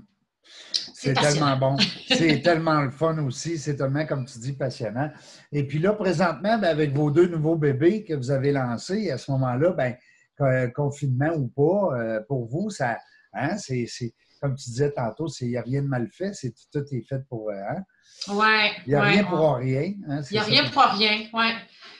C'est 0.94 1.14
tellement 1.14 1.56
bon. 1.56 1.76
C'est 2.08 2.40
tellement 2.40 2.80
le 2.80 2.90
fun 2.90 3.18
aussi. 3.24 3.58
C'est 3.58 3.76
tellement, 3.76 4.06
comme 4.06 4.26
tu 4.26 4.38
dis, 4.38 4.52
passionnant. 4.52 5.10
Et 5.52 5.66
puis 5.66 5.78
là, 5.78 5.92
présentement, 5.92 6.58
ben, 6.58 6.64
avec 6.64 6.94
vos 6.94 7.10
deux 7.10 7.26
nouveaux 7.26 7.56
bébés 7.56 8.04
que 8.04 8.14
vous 8.14 8.30
avez 8.30 8.52
lancés, 8.52 9.10
à 9.10 9.18
ce 9.18 9.30
moment-là, 9.32 9.72
ben, 9.72 10.70
confinement 10.74 11.32
ou 11.34 11.48
pas, 11.48 11.98
euh, 11.98 12.20
pour 12.28 12.46
vous, 12.46 12.70
ça, 12.70 12.98
hein, 13.32 13.56
c'est, 13.58 13.86
comme 14.40 14.54
tu 14.56 14.70
disais 14.70 14.92
tantôt, 14.92 15.26
il 15.40 15.48
n'y 15.48 15.56
a 15.56 15.62
rien 15.62 15.82
de 15.82 15.88
mal 15.88 16.08
fait. 16.10 16.32
C'est, 16.34 16.54
tout 16.72 16.84
est 16.90 17.02
fait 17.08 17.26
pour. 17.28 17.50
Euh, 17.50 17.54
hein? 17.54 17.82
Ouais, 18.34 18.72
il 18.86 18.90
n'y 18.90 18.94
a 18.94 19.02
rien 19.02 19.24
pour 19.24 19.56
rien. 19.56 19.92
Hein, 20.08 20.20
il 20.30 20.34
n'y 20.34 20.38
a 20.38 20.42
rien 20.42 20.70
pour 20.70 20.82
rien, 20.82 21.26
oui. 21.32 21.46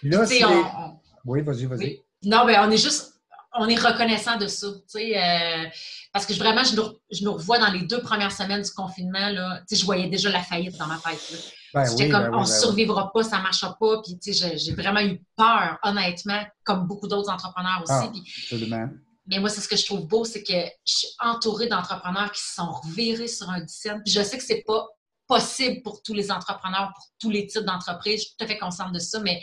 Là, 0.03 0.25
Oui, 1.25 1.43
vas-y, 1.43 1.67
vas-y. 1.67 2.03
Non, 2.25 2.45
mais 2.45 2.59
on 2.59 2.71
est 2.71 2.77
juste 2.77 3.17
on 3.59 3.69
est 3.69 3.79
reconnaissant 3.79 4.37
de 4.37 4.47
ça, 4.47 4.67
euh, 4.67 5.65
parce 6.13 6.27
que 6.27 6.35
vraiment, 6.35 6.65
je 6.65 6.77
nous, 6.77 6.83
je 7.11 7.27
revois 7.27 7.59
dans 7.59 7.73
les 7.73 7.83
deux 7.83 8.01
premières 8.01 8.33
semaines 8.33 8.63
du 8.63 8.71
confinement, 8.71 9.31
là, 9.31 9.61
je 9.71 9.85
voyais 9.85 10.09
déjà 10.09 10.31
la 10.31 10.43
faillite 10.43 10.77
dans 10.79 10.87
ma 10.87 10.99
tête. 10.99 11.21
Ben 11.75 11.85
J'étais 11.85 12.09
comme, 12.09 12.23
ben 12.23 12.35
on 12.35 12.43
ne 12.43 12.47
ben 12.47 12.47
survivra 12.47 13.13
pas, 13.13 13.23
ça 13.23 13.39
ne 13.39 13.43
marchera 13.43 13.77
pas, 13.79 14.03
puis 14.03 14.19
j'ai 14.33 14.75
vraiment 14.75 15.01
eu 15.01 15.21
peur, 15.37 15.79
honnêtement, 15.83 16.43
comme 16.65 16.87
beaucoup 16.87 17.09
d'autres 17.09 17.31
entrepreneurs 17.31 17.83
aussi. 17.83 17.93
Ah, 17.93 18.53
absolument. 18.53 18.89
Mais 19.27 19.39
moi, 19.39 19.49
c'est 19.49 19.61
ce 19.61 19.69
que 19.69 19.77
je 19.77 19.85
trouve 19.85 20.07
beau, 20.07 20.25
c'est 20.25 20.43
que 20.43 20.53
je 20.53 20.95
suis 20.95 21.09
entourée 21.21 21.67
d'entrepreneurs 21.67 22.31
qui 22.33 22.41
se 22.41 22.55
sont 22.55 22.71
revirés 22.71 23.29
sur 23.29 23.51
un 23.51 23.61
dixième. 23.61 24.03
Puis 24.03 24.13
je 24.13 24.23
sais 24.23 24.39
que 24.39 24.45
c'est 24.45 24.65
pas 24.67 24.87
possible 25.27 25.83
pour 25.83 26.03
tous 26.03 26.15
les 26.15 26.31
entrepreneurs, 26.31 26.93
pour 26.95 27.05
tous 27.19 27.31
les 27.31 27.47
types 27.47 27.65
d'entreprises. 27.65 28.21
Je 28.21 28.27
suis 28.27 28.37
tout 28.39 28.45
à 28.45 28.47
fait 28.47 28.59
consciente 28.59 28.93
de 28.93 28.99
ça, 29.01 29.19
mais 29.21 29.41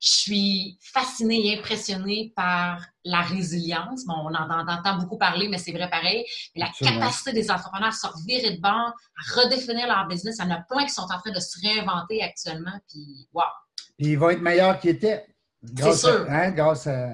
je 0.00 0.10
suis 0.10 0.78
fascinée 0.80 1.46
et 1.46 1.58
impressionnée 1.58 2.32
par 2.36 2.84
la 3.04 3.22
résilience. 3.22 4.04
Bon, 4.06 4.14
on 4.14 4.34
en, 4.34 4.68
entend 4.68 4.98
beaucoup 4.98 5.18
parler, 5.18 5.48
mais 5.48 5.58
c'est 5.58 5.72
vrai 5.72 5.88
pareil. 5.90 6.24
la 6.54 6.70
capacité 6.78 7.32
des 7.32 7.50
entrepreneurs 7.50 7.88
à 7.88 7.92
se 7.92 8.06
revirer 8.06 8.56
de 8.56 8.60
bord, 8.60 8.92
à 8.92 9.40
redéfinir 9.40 9.86
leur 9.86 10.06
business. 10.06 10.36
Il 10.38 10.44
y 10.44 10.46
en 10.46 10.54
a 10.54 10.60
plein 10.68 10.84
qui 10.84 10.92
sont 10.92 11.02
en 11.02 11.18
train 11.18 11.32
de 11.32 11.40
se 11.40 11.58
réinventer 11.60 12.22
actuellement. 12.22 12.78
Puis, 12.88 13.28
wow! 13.32 13.42
Puis 13.98 14.08
ils 14.08 14.18
vont 14.18 14.30
être 14.30 14.42
meilleurs 14.42 14.78
qu'ils 14.78 14.90
étaient. 14.90 15.26
Grâce, 15.62 16.00
sûr. 16.00 16.26
À, 16.28 16.34
hein, 16.34 16.50
grâce 16.50 16.86
à, 16.86 17.08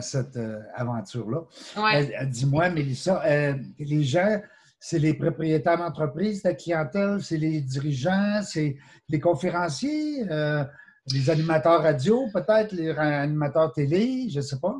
cette 0.00 0.36
euh, 0.36 0.60
aventure-là. 0.74 1.40
Ouais. 1.76 2.14
Euh, 2.20 2.24
dis-moi, 2.26 2.70
Mélissa, 2.70 3.22
euh, 3.24 3.54
les 3.78 4.02
gens, 4.02 4.40
c'est 4.78 4.98
les 4.98 5.14
propriétaires 5.14 5.78
d'entreprise, 5.78 6.42
ta 6.42 6.54
clientèle, 6.54 7.18
c'est 7.22 7.36
les 7.36 7.60
dirigeants, 7.60 8.40
c'est 8.42 8.76
les 9.08 9.20
conférenciers. 9.20 10.24
Les 11.12 11.28
animateurs 11.28 11.82
radio, 11.82 12.28
peut-être, 12.32 12.72
les 12.72 12.90
animateurs 12.90 13.72
télé, 13.72 14.26
je 14.30 14.36
ne 14.36 14.42
sais 14.42 14.58
pas. 14.58 14.74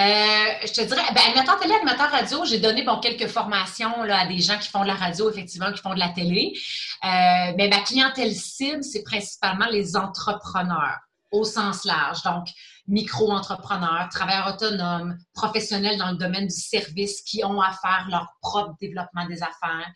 Euh, 0.00 0.66
je 0.66 0.72
te 0.72 0.80
dirais, 0.80 1.02
ben, 1.14 1.20
animateur 1.26 1.58
télé, 1.60 1.74
animateur 1.74 2.10
radio, 2.10 2.44
j'ai 2.44 2.58
donné 2.58 2.84
bon, 2.84 3.00
quelques 3.00 3.26
formations 3.26 4.02
là, 4.04 4.20
à 4.20 4.26
des 4.26 4.38
gens 4.38 4.58
qui 4.58 4.68
font 4.68 4.82
de 4.82 4.86
la 4.86 4.94
radio, 4.94 5.30
effectivement, 5.30 5.70
qui 5.72 5.82
font 5.82 5.94
de 5.94 5.98
la 5.98 6.08
télé. 6.08 6.52
Euh, 7.04 7.52
mais 7.56 7.68
ma 7.68 7.80
clientèle 7.80 8.34
cible, 8.34 8.82
c'est 8.82 9.02
principalement 9.02 9.66
les 9.66 9.96
entrepreneurs 9.96 11.00
au 11.32 11.44
sens 11.44 11.84
large. 11.84 12.22
Donc, 12.22 12.48
micro-entrepreneurs, 12.90 14.08
travailleurs 14.10 14.54
autonomes, 14.54 15.16
professionnels 15.32 15.96
dans 15.96 16.10
le 16.10 16.16
domaine 16.16 16.46
du 16.46 16.54
service 16.54 17.22
qui 17.22 17.44
ont 17.44 17.60
à 17.60 17.72
faire 17.72 18.08
leur 18.10 18.26
propre 18.42 18.74
développement 18.80 19.26
des 19.26 19.42
affaires, 19.42 19.90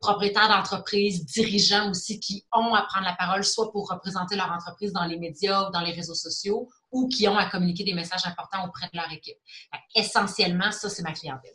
propriétaires 0.00 0.48
d'entreprises, 0.48 1.24
dirigeants 1.24 1.90
aussi 1.90 2.18
qui 2.18 2.44
ont 2.52 2.74
à 2.74 2.82
prendre 2.82 3.06
la 3.06 3.14
parole 3.14 3.44
soit 3.44 3.70
pour 3.70 3.88
représenter 3.88 4.36
leur 4.36 4.50
entreprise 4.50 4.92
dans 4.92 5.04
les 5.04 5.16
médias 5.16 5.68
ou 5.68 5.70
dans 5.70 5.80
les 5.80 5.92
réseaux 5.92 6.14
sociaux 6.14 6.68
ou 6.90 7.08
qui 7.08 7.28
ont 7.28 7.38
à 7.38 7.48
communiquer 7.48 7.84
des 7.84 7.94
messages 7.94 8.26
importants 8.26 8.66
auprès 8.66 8.86
de 8.92 8.98
leur 8.98 9.10
équipe. 9.12 9.38
Essentiellement, 9.94 10.72
ça, 10.72 10.90
c'est 10.90 11.02
ma 11.02 11.12
clientèle. 11.12 11.54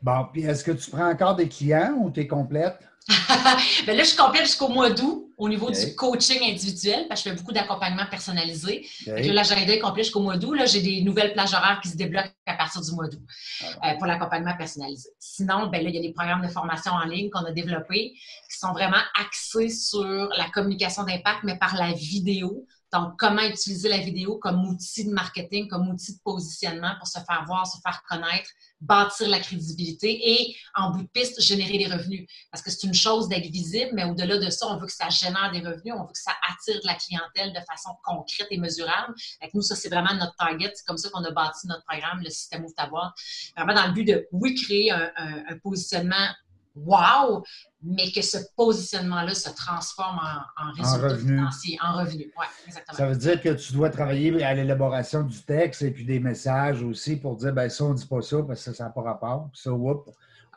Bon, 0.00 0.26
puis 0.32 0.42
est-ce 0.44 0.64
que 0.64 0.72
tu 0.72 0.90
prends 0.90 1.10
encore 1.10 1.34
des 1.34 1.48
clients 1.48 1.94
ou 1.98 2.10
tu 2.10 2.20
es 2.20 2.26
complète? 2.28 2.78
ben 3.86 3.96
là, 3.96 4.02
je 4.02 4.08
suis 4.08 4.16
complète 4.16 4.42
jusqu'au 4.42 4.68
mois 4.68 4.90
d'août 4.90 5.32
au 5.36 5.48
niveau 5.48 5.70
du 5.70 5.94
coaching 5.96 6.38
individuel, 6.42 7.06
parce 7.08 7.22
que 7.22 7.30
je 7.30 7.34
fais 7.34 7.40
beaucoup 7.40 7.52
d'accompagnement 7.52 8.06
personnalisé. 8.08 8.86
Okay. 9.06 9.22
Là, 9.24 9.32
l'agenda 9.32 9.72
est 9.72 9.80
complet 9.80 10.04
jusqu'au 10.04 10.20
mois 10.20 10.36
d'août. 10.36 10.54
Là, 10.54 10.66
j'ai 10.66 10.80
des 10.80 11.02
nouvelles 11.02 11.32
plages 11.32 11.52
horaires 11.52 11.80
qui 11.82 11.88
se 11.88 11.96
débloquent 11.96 12.30
à 12.46 12.54
partir 12.54 12.80
du 12.80 12.92
mois 12.92 13.08
d'août 13.08 13.22
ah 13.60 13.90
euh, 13.90 13.94
pour 13.96 14.06
l'accompagnement 14.06 14.56
personnalisé. 14.56 15.08
Sinon, 15.18 15.66
ben 15.66 15.82
là, 15.82 15.88
il 15.88 15.96
y 15.96 15.98
a 15.98 16.02
des 16.02 16.12
programmes 16.12 16.42
de 16.42 16.48
formation 16.48 16.92
en 16.92 17.04
ligne 17.04 17.28
qu'on 17.30 17.44
a 17.44 17.50
développés 17.50 18.12
qui 18.50 18.58
sont 18.58 18.72
vraiment 18.72 19.02
axés 19.20 19.70
sur 19.70 20.28
la 20.36 20.48
communication 20.50 21.02
d'impact, 21.02 21.40
mais 21.42 21.58
par 21.58 21.74
la 21.76 21.92
vidéo. 21.92 22.66
Donc, 22.92 23.18
comment 23.18 23.42
utiliser 23.42 23.88
la 23.88 23.98
vidéo 23.98 24.36
comme 24.38 24.66
outil 24.66 25.06
de 25.06 25.12
marketing, 25.12 25.66
comme 25.68 25.88
outil 25.88 26.14
de 26.14 26.20
positionnement 26.22 26.94
pour 26.98 27.08
se 27.08 27.18
faire 27.20 27.44
voir, 27.46 27.66
se 27.66 27.78
faire 27.80 28.02
connaître, 28.08 28.50
bâtir 28.80 29.28
la 29.28 29.38
crédibilité 29.38 30.10
et, 30.10 30.56
en 30.74 30.90
bout 30.90 31.02
de 31.02 31.08
piste, 31.08 31.40
générer 31.40 31.78
des 31.78 31.86
revenus. 31.86 32.28
Parce 32.50 32.62
que 32.62 32.70
c'est 32.70 32.86
une 32.86 32.94
chose 32.94 33.28
d'être 33.28 33.50
visible, 33.50 33.92
mais 33.94 34.04
au-delà 34.04 34.38
de 34.38 34.50
ça, 34.50 34.66
on 34.66 34.76
veut 34.76 34.86
que 34.86 34.92
ça 34.92 35.08
génère 35.08 35.50
des 35.52 35.60
revenus, 35.60 35.94
on 35.96 36.04
veut 36.04 36.12
que 36.12 36.18
ça 36.18 36.32
attire 36.50 36.80
de 36.82 36.86
la 36.86 36.94
clientèle 36.94 37.52
de 37.52 37.60
façon 37.60 37.90
concrète 38.04 38.48
et 38.50 38.58
mesurable. 38.58 39.14
Avec 39.40 39.54
nous, 39.54 39.62
ça, 39.62 39.74
c'est 39.74 39.88
vraiment 39.88 40.14
notre 40.14 40.36
target. 40.36 40.72
C'est 40.74 40.86
comme 40.86 40.98
ça 40.98 41.08
qu'on 41.10 41.24
a 41.24 41.30
bâti 41.30 41.66
notre 41.68 41.84
programme, 41.84 42.20
le 42.22 42.30
système 42.30 42.64
Ouvre 42.64 42.74
ta 42.74 42.86
boîte. 42.86 43.12
Vraiment 43.56 43.74
dans 43.74 43.86
le 43.86 43.92
but 43.92 44.04
de, 44.04 44.28
oui, 44.32 44.54
créer 44.54 44.90
un, 44.90 45.10
un 45.16 45.58
positionnement 45.58 46.28
wow, 46.74 47.44
mais 47.82 48.10
que 48.12 48.22
ce 48.22 48.38
positionnement-là 48.56 49.34
se 49.34 49.50
transforme 49.50 50.18
en, 50.18 50.64
en 50.64 50.72
résultat 50.72 51.08
revenu. 51.08 51.36
financier, 51.36 51.78
en 51.82 51.98
revenu. 51.98 52.32
Oui, 52.38 52.46
exactement. 52.66 52.96
Ça 52.96 53.06
veut 53.06 53.16
dire 53.16 53.40
que 53.40 53.48
tu 53.50 53.72
dois 53.72 53.90
travailler 53.90 54.42
à 54.44 54.54
l'élaboration 54.54 55.22
du 55.22 55.40
texte 55.42 55.82
et 55.82 55.90
puis 55.90 56.04
des 56.04 56.20
messages 56.20 56.82
aussi 56.82 57.16
pour 57.16 57.36
dire, 57.36 57.52
ben 57.52 57.68
ça, 57.68 57.84
on 57.84 57.90
ne 57.90 57.94
dit 57.94 58.06
pas 58.06 58.22
ça 58.22 58.36
parce 58.46 58.64
que 58.64 58.72
ça 58.72 58.84
n'a 58.84 58.90
pas 58.90 59.02
rapport. 59.02 59.50
Ça, 59.54 59.70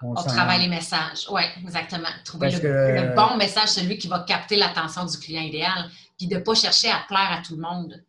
on, 0.01 0.13
travaille 0.13 0.61
les 0.61 0.67
messages. 0.67 1.25
Oui, 1.31 1.41
exactement. 1.63 2.09
Trouver 2.23 2.51
le, 2.51 3.15
bon 3.15 3.37
message, 3.37 3.69
celui 3.69 3.97
qui 3.97 4.07
va 4.07 4.19
capter 4.19 4.55
l'attention 4.57 5.05
du 5.05 5.17
client 5.17 5.41
idéal, 5.41 5.89
puis 6.17 6.27
de 6.27 6.35
ne 6.35 6.41
pas 6.41 6.53
chercher 6.53 6.89
à 6.89 7.03
plaire 7.07 7.31
à 7.31 7.41
tout 7.41 7.55
le 7.55 7.61
monde. 7.61 8.03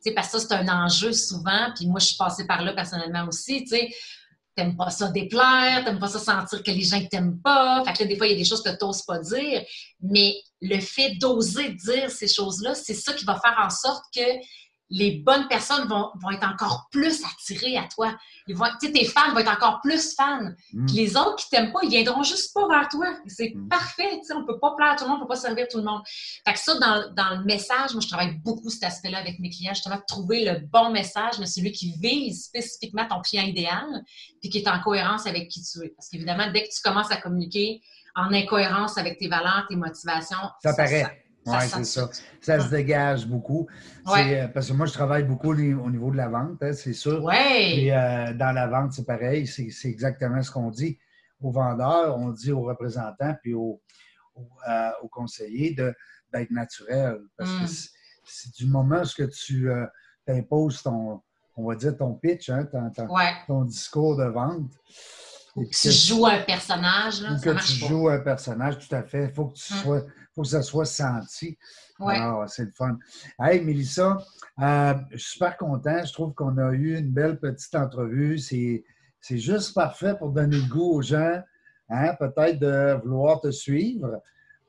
Sais, 0.00 0.12
parce 0.12 0.30
que 0.30 0.38
ça, 0.38 0.46
c'est 0.46 0.54
un 0.54 0.68
enjeu 0.68 1.12
souvent, 1.12 1.72
puis 1.74 1.86
moi, 1.86 1.98
je 1.98 2.06
suis 2.08 2.16
passée 2.18 2.46
par 2.46 2.62
là 2.62 2.74
personnellement 2.74 3.26
aussi. 3.26 3.66
Sais, 3.66 3.88
t'aimes 4.56 4.76
pas 4.76 4.90
ça 4.90 5.10
déplaire, 5.10 5.84
t'aimes 5.84 5.98
pas 5.98 6.08
ça 6.08 6.18
sentir 6.18 6.62
que 6.62 6.70
les 6.70 6.82
gens 6.82 7.04
t'aiment 7.06 7.40
pas. 7.40 7.82
Fait 7.84 7.92
que 7.92 8.02
là, 8.02 8.08
des 8.08 8.16
fois, 8.16 8.26
il 8.26 8.32
y 8.32 8.34
a 8.34 8.38
des 8.38 8.44
choses 8.44 8.62
que 8.62 8.76
t'oses 8.76 9.02
pas 9.02 9.18
dire. 9.18 9.64
Mais 10.00 10.34
le 10.60 10.80
fait 10.80 11.14
d'oser 11.20 11.70
dire 11.70 12.10
ces 12.10 12.28
choses-là, 12.28 12.74
c'est 12.74 12.94
ça 12.94 13.12
qui 13.12 13.24
va 13.24 13.40
faire 13.40 13.58
en 13.58 13.70
sorte 13.70 14.04
que 14.14 14.22
les 14.94 15.18
bonnes 15.18 15.48
personnes 15.48 15.88
vont, 15.88 16.12
être 16.30 16.46
encore 16.46 16.86
plus 16.92 17.20
attirées 17.24 17.76
à 17.76 17.88
toi. 17.92 18.16
Ils 18.46 18.54
vont, 18.54 18.66
tes 18.80 19.04
fans 19.04 19.32
vont 19.32 19.38
être 19.38 19.50
encore 19.50 19.80
plus 19.82 20.14
fans. 20.14 20.52
Mm. 20.72 20.86
les 20.94 21.16
autres 21.16 21.36
qui 21.36 21.50
t'aiment 21.50 21.72
pas, 21.72 21.80
ils 21.82 21.90
viendront 21.90 22.22
juste 22.22 22.54
pas 22.54 22.68
vers 22.68 22.88
toi. 22.88 23.06
C'est 23.26 23.52
mm. 23.54 23.68
parfait. 23.68 24.20
On 24.32 24.46
peut 24.46 24.60
pas 24.60 24.74
plaire 24.76 24.92
à 24.92 24.96
tout 24.96 25.04
le 25.04 25.10
monde, 25.10 25.18
on 25.18 25.22
peut 25.22 25.30
pas 25.30 25.36
servir 25.36 25.66
tout 25.68 25.78
le 25.78 25.84
monde. 25.84 26.00
Fait 26.46 26.52
que 26.52 26.60
ça, 26.60 26.78
dans, 26.78 27.36
le 27.36 27.44
message, 27.44 27.92
moi, 27.92 28.00
je 28.00 28.06
travaille 28.06 28.38
beaucoup 28.44 28.70
cet 28.70 28.84
aspect-là 28.84 29.18
avec 29.18 29.40
mes 29.40 29.50
clients, 29.50 29.74
justement, 29.74 30.00
trouver 30.06 30.44
le 30.44 30.60
bon 30.60 30.90
message, 30.90 31.40
mais 31.40 31.46
celui 31.46 31.72
qui 31.72 31.94
vise 32.00 32.44
spécifiquement 32.44 33.08
ton 33.08 33.20
client 33.20 33.42
idéal, 33.42 33.86
puis 34.40 34.48
qui 34.48 34.58
est 34.58 34.68
en 34.68 34.80
cohérence 34.80 35.26
avec 35.26 35.48
qui 35.48 35.60
tu 35.60 35.84
es. 35.84 35.88
Parce 35.88 36.08
qu'évidemment, 36.08 36.52
dès 36.52 36.62
que 36.62 36.72
tu 36.72 36.80
commences 36.84 37.10
à 37.10 37.16
communiquer 37.16 37.82
en 38.14 38.32
incohérence 38.32 38.96
avec 38.96 39.18
tes 39.18 39.26
valeurs, 39.26 39.66
tes 39.68 39.74
motivations, 39.74 40.38
ça, 40.62 40.70
ça 40.70 40.76
paraît. 40.76 41.23
Oui, 41.46 41.56
c'est 41.68 41.84
ça. 41.84 42.08
Ça 42.40 42.60
se 42.60 42.70
dégage 42.70 43.26
beaucoup. 43.26 43.66
Euh, 44.08 44.48
parce 44.48 44.68
que 44.68 44.72
moi, 44.72 44.86
je 44.86 44.92
travaille 44.92 45.24
beaucoup 45.24 45.50
au 45.50 45.90
niveau 45.90 46.10
de 46.10 46.16
la 46.16 46.28
vente, 46.28 46.62
hein, 46.62 46.72
c'est 46.72 46.92
sûr. 46.92 47.22
Oui. 47.22 47.34
Et 47.34 47.94
euh, 47.94 48.32
dans 48.34 48.52
la 48.52 48.66
vente, 48.66 48.92
c'est 48.92 49.06
pareil. 49.06 49.46
C'est 49.46 49.88
exactement 49.88 50.42
ce 50.42 50.50
qu'on 50.50 50.70
dit 50.70 50.98
aux 51.40 51.50
vendeurs, 51.50 52.16
on 52.16 52.30
dit 52.30 52.52
aux 52.52 52.62
représentants 52.62 53.34
puis 53.42 53.54
aux, 53.54 53.80
euh, 54.68 54.90
conseillers 55.10 55.74
d'être 55.74 56.50
naturel. 56.50 57.20
Parce 57.36 57.50
que 57.50 57.64
mm. 57.64 57.88
c'est 58.24 58.54
du 58.56 58.66
moment 58.66 59.02
où 59.02 59.26
tu 59.26 59.70
imposes 60.26 60.82
ton, 60.82 61.20
on 61.56 61.66
va 61.66 61.76
dire, 61.76 61.96
ton 61.96 62.14
pitch, 62.14 62.50
hein, 62.50 62.66
ton, 63.46 63.64
discours 63.64 64.16
de 64.16 64.24
vente. 64.24 64.72
Que 65.54 65.62
tu 65.70 65.90
joues 65.90 66.26
un 66.26 66.40
personnage. 66.40 67.22
Là, 67.22 67.32
ou 67.32 67.40
que 67.40 67.64
tu 67.64 67.86
joues 67.86 68.08
un 68.08 68.18
personnage, 68.18 68.78
tout 68.78 68.94
à 68.94 69.02
fait. 69.04 69.26
Il 69.26 69.34
faut 69.34 69.46
que, 69.46 69.54
tu 69.54 69.72
sois, 69.72 70.02
faut 70.34 70.42
que 70.42 70.48
ça 70.48 70.62
soit 70.62 70.84
senti. 70.84 71.56
Ouais. 72.00 72.16
Alors, 72.16 72.48
c'est 72.48 72.64
le 72.64 72.72
fun. 72.72 72.98
Hey, 73.38 73.60
Mélissa, 73.60 74.18
euh, 74.60 74.94
je 75.12 75.16
suis 75.18 75.32
super 75.34 75.56
content. 75.56 76.04
Je 76.04 76.12
trouve 76.12 76.34
qu'on 76.34 76.58
a 76.58 76.72
eu 76.72 76.98
une 76.98 77.10
belle 77.10 77.38
petite 77.38 77.74
entrevue. 77.76 78.38
C'est, 78.38 78.82
juste 79.30 79.74
parfait 79.74 80.16
pour 80.18 80.30
donner 80.30 80.56
le 80.56 80.68
goût 80.68 80.96
aux 80.96 81.02
gens, 81.02 81.40
hein, 81.88 82.14
peut-être 82.18 82.58
de 82.58 83.00
vouloir 83.04 83.40
te 83.40 83.50
suivre. 83.50 84.20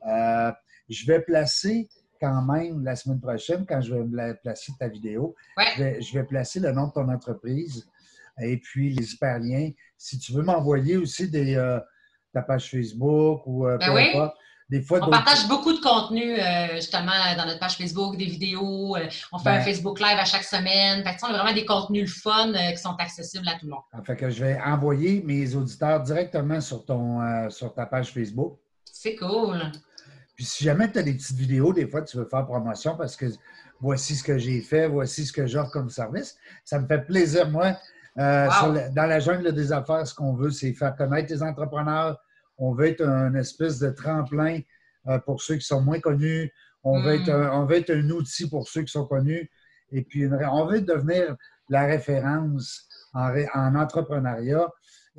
Euh, 0.06 0.52
je 0.88 1.04
vais 1.06 1.20
placer 1.20 1.88
quand 2.20 2.42
même 2.42 2.82
la 2.84 2.94
semaine 2.96 3.20
prochaine, 3.20 3.66
quand 3.66 3.80
je 3.80 3.92
vais 3.94 4.34
placer 4.34 4.72
ta 4.78 4.88
vidéo, 4.88 5.34
Ouais. 5.58 5.64
je, 5.76 5.82
vais, 5.82 6.00
je 6.00 6.18
vais 6.18 6.24
placer 6.24 6.60
le 6.60 6.72
nom 6.72 6.86
de 6.86 6.92
ton 6.92 7.08
entreprise 7.08 7.86
et 8.40 8.56
puis 8.58 8.94
les 8.94 9.12
hyperliens. 9.12 9.70
Si 9.96 10.18
tu 10.18 10.32
veux 10.32 10.42
m'envoyer 10.42 10.96
aussi 10.96 11.28
des, 11.30 11.56
euh, 11.56 11.78
ta 12.32 12.42
page 12.42 12.70
Facebook 12.70 13.42
ou 13.46 13.66
euh, 13.66 13.78
Ben 13.78 13.94
oui. 13.94 14.12
des 14.68 14.82
fois 14.82 14.98
On 15.02 15.08
partage 15.10 15.48
beaucoup 15.48 15.72
de 15.72 15.80
contenu 15.80 16.38
euh, 16.38 16.74
justement 16.76 17.12
dans 17.36 17.46
notre 17.46 17.60
page 17.60 17.76
Facebook, 17.76 18.16
des 18.18 18.26
vidéos. 18.26 18.96
euh, 18.96 19.08
on 19.32 19.38
fait 19.38 19.44
Ben. 19.50 19.60
un 19.60 19.60
Facebook 19.62 19.98
Live 20.00 20.18
à 20.18 20.24
chaque 20.24 20.44
semaine. 20.44 21.02
Fait 21.02 21.16
que, 21.16 21.24
on 21.24 21.28
a 21.34 21.38
vraiment 21.38 21.54
des 21.54 21.64
contenus 21.64 22.20
fun 22.22 22.52
qui 22.72 22.76
sont 22.78 22.94
accessibles 22.98 23.48
à 23.48 23.52
tout 23.58 23.66
le 23.66 23.70
monde. 23.72 23.82
Ah, 23.92 24.02
Fait 24.04 24.16
que 24.16 24.28
je 24.28 24.44
vais 24.44 24.60
envoyer 24.60 25.22
mes 25.22 25.54
auditeurs 25.54 26.02
directement 26.02 26.60
sur, 26.60 26.84
ton, 26.84 27.48
sur 27.50 27.72
ta 27.74 27.86
page 27.86 28.12
Facebook. 28.12 28.58
C'est 28.84 29.16
cool. 29.16 29.62
Puis 30.34 30.44
si 30.44 30.64
jamais 30.64 30.92
tu 30.92 30.98
as 30.98 31.02
des 31.02 31.14
petites 31.14 31.36
vidéos, 31.38 31.72
des 31.72 31.88
fois 31.88 32.02
tu 32.02 32.18
veux 32.18 32.26
faire 32.26 32.44
promotion 32.44 32.96
parce 32.98 33.16
que 33.16 33.24
voici 33.80 34.14
ce 34.14 34.22
que 34.22 34.36
j'ai 34.36 34.60
fait, 34.60 34.86
voici 34.88 35.24
ce 35.24 35.32
que 35.32 35.46
j'offre 35.46 35.70
comme 35.70 35.88
service, 35.88 36.36
ça 36.64 36.78
me 36.78 36.86
fait 36.86 37.06
plaisir, 37.06 37.48
moi. 37.48 37.78
Euh, 38.18 38.46
Wow. 38.46 38.52
sur 38.52 38.72
le- 38.72 38.94
dans 38.94 39.06
la 39.06 39.20
jungle 39.20 39.52
des 39.52 39.72
affaires, 39.72 40.06
ce 40.06 40.14
qu'on 40.14 40.34
veut, 40.34 40.50
c'est 40.50 40.72
faire 40.72 40.96
connaître 40.96 41.32
les 41.32 41.42
entrepreneurs. 41.42 42.18
On 42.58 42.72
veut 42.72 42.86
être 42.86 43.06
un 43.06 43.34
espèce 43.34 43.78
de 43.78 43.90
tremplin 43.90 44.60
euh, 45.08 45.18
pour 45.18 45.42
ceux 45.42 45.56
qui 45.56 45.66
sont 45.66 45.82
moins 45.82 46.00
connus. 46.00 46.50
On, 46.82 47.00
veut 47.02 47.14
être 47.20 47.28
un, 47.30 47.50
on 47.60 47.66
veut 47.66 47.76
être 47.76 47.90
un 47.90 48.08
outil 48.10 48.48
pour 48.48 48.68
ceux 48.68 48.82
qui 48.82 48.92
sont 48.92 49.06
connus. 49.06 49.50
Et 49.92 50.02
puis, 50.02 50.22
une 50.22 50.34
on 50.50 50.64
veut 50.66 50.80
devenir 50.80 51.36
la 51.68 51.84
référence 51.84 52.88
en, 53.12 53.74
entrepreneuriat. 53.74 54.68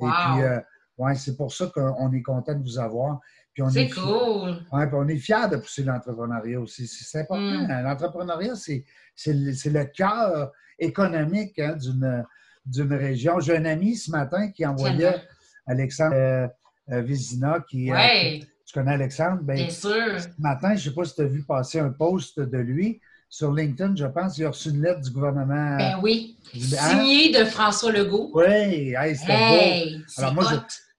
Et 0.00 0.04
puis, 0.04 0.42
euh, 0.42 0.60
ouais, 0.98 1.14
c'est 1.14 1.36
pour 1.36 1.52
ça 1.52 1.66
qu'on 1.72 2.12
est 2.12 2.22
content 2.22 2.54
de 2.54 2.62
vous 2.62 2.78
avoir. 2.78 3.20
Puis 3.54 3.62
on 3.62 3.70
C'est 3.70 3.84
est 3.84 3.90
cool. 3.90 4.56
Ouais, 4.72 4.86
puis 4.86 4.96
on 4.96 5.08
est 5.08 5.16
fiers 5.16 5.48
de 5.50 5.56
pousser 5.56 5.82
l'entrepreneuriat 5.84 6.60
aussi. 6.60 6.86
C'est 6.86 7.20
important. 7.20 7.42
Mm. 7.66 7.82
L'entrepreneuriat, 7.82 8.54
c'est 8.56 8.84
c'est 9.14 9.32
le, 9.32 9.52
c'est 9.52 9.70
le 9.70 9.84
cœur 9.86 10.52
économique 10.78 11.58
hein, 11.58 11.74
d'une 11.74 12.24
d'une 12.68 12.92
région. 12.94 13.40
J'ai 13.40 13.56
un 13.56 13.64
ami 13.64 13.96
ce 13.96 14.10
matin 14.10 14.50
qui 14.50 14.64
envoyait. 14.66 15.22
Alexandre 15.66 16.14
euh, 16.14 16.48
euh, 16.90 17.02
Vézina, 17.02 17.60
qui, 17.68 17.90
euh, 17.92 17.96
Oui, 17.96 18.46
tu 18.64 18.72
connais 18.72 18.92
Alexandre? 18.92 19.42
Ben, 19.42 19.56
bien 19.56 19.68
sûr. 19.70 20.18
ce 20.18 20.28
matin, 20.38 20.70
je 20.70 20.74
ne 20.74 20.78
sais 20.90 20.94
pas 20.94 21.04
si 21.04 21.14
tu 21.14 21.20
as 21.22 21.26
vu 21.26 21.42
passer 21.44 21.78
un 21.80 21.90
post 21.90 22.40
de 22.40 22.58
lui 22.58 23.00
sur 23.28 23.52
LinkedIn, 23.52 23.94
je 23.94 24.06
pense, 24.06 24.38
il 24.38 24.46
a 24.46 24.48
reçu 24.48 24.70
une 24.70 24.80
lettre 24.80 25.02
du 25.02 25.10
gouvernement. 25.10 25.76
Ben 25.76 25.98
oui. 26.02 26.38
Hein? 26.54 26.58
Signé 27.00 27.38
de 27.38 27.44
François 27.44 27.92
Legault. 27.92 28.30
Oui, 28.32 28.44
hey, 28.46 29.14
c'était 29.14 29.32
beau. 29.36 29.54
Hey, 29.54 30.04
Alors, 30.16 30.34
moi, 30.34 30.44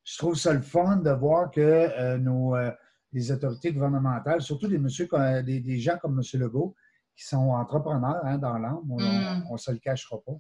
je- 0.06 0.18
trouve 0.18 0.36
ça 0.36 0.54
le 0.54 0.62
fun 0.62 0.98
de 0.98 1.10
voir 1.12 1.50
que 1.50 1.60
euh, 1.62 2.18
nos, 2.20 2.56
euh, 2.56 2.70
les 3.14 3.32
autorités 3.32 3.72
gouvernementales, 3.74 4.42
surtout 4.42 4.68
des, 4.68 4.78
monsieur, 4.78 5.08
comme- 5.08 5.42
des, 5.42 5.60
des 5.60 5.80
gens 5.80 5.98
comme 6.00 6.20
M. 6.22 6.40
Legault, 6.42 6.76
qui 7.16 7.26
sont 7.26 7.50
entrepreneurs 7.50 8.22
hein, 8.24 8.38
dans 8.38 8.58
l'âme, 8.60 8.82
on 8.92 9.00
Mm. 9.00 9.44
ne 9.52 9.58
se 9.58 9.72
le 9.72 9.78
cachera 9.80 10.18
pas, 10.24 10.34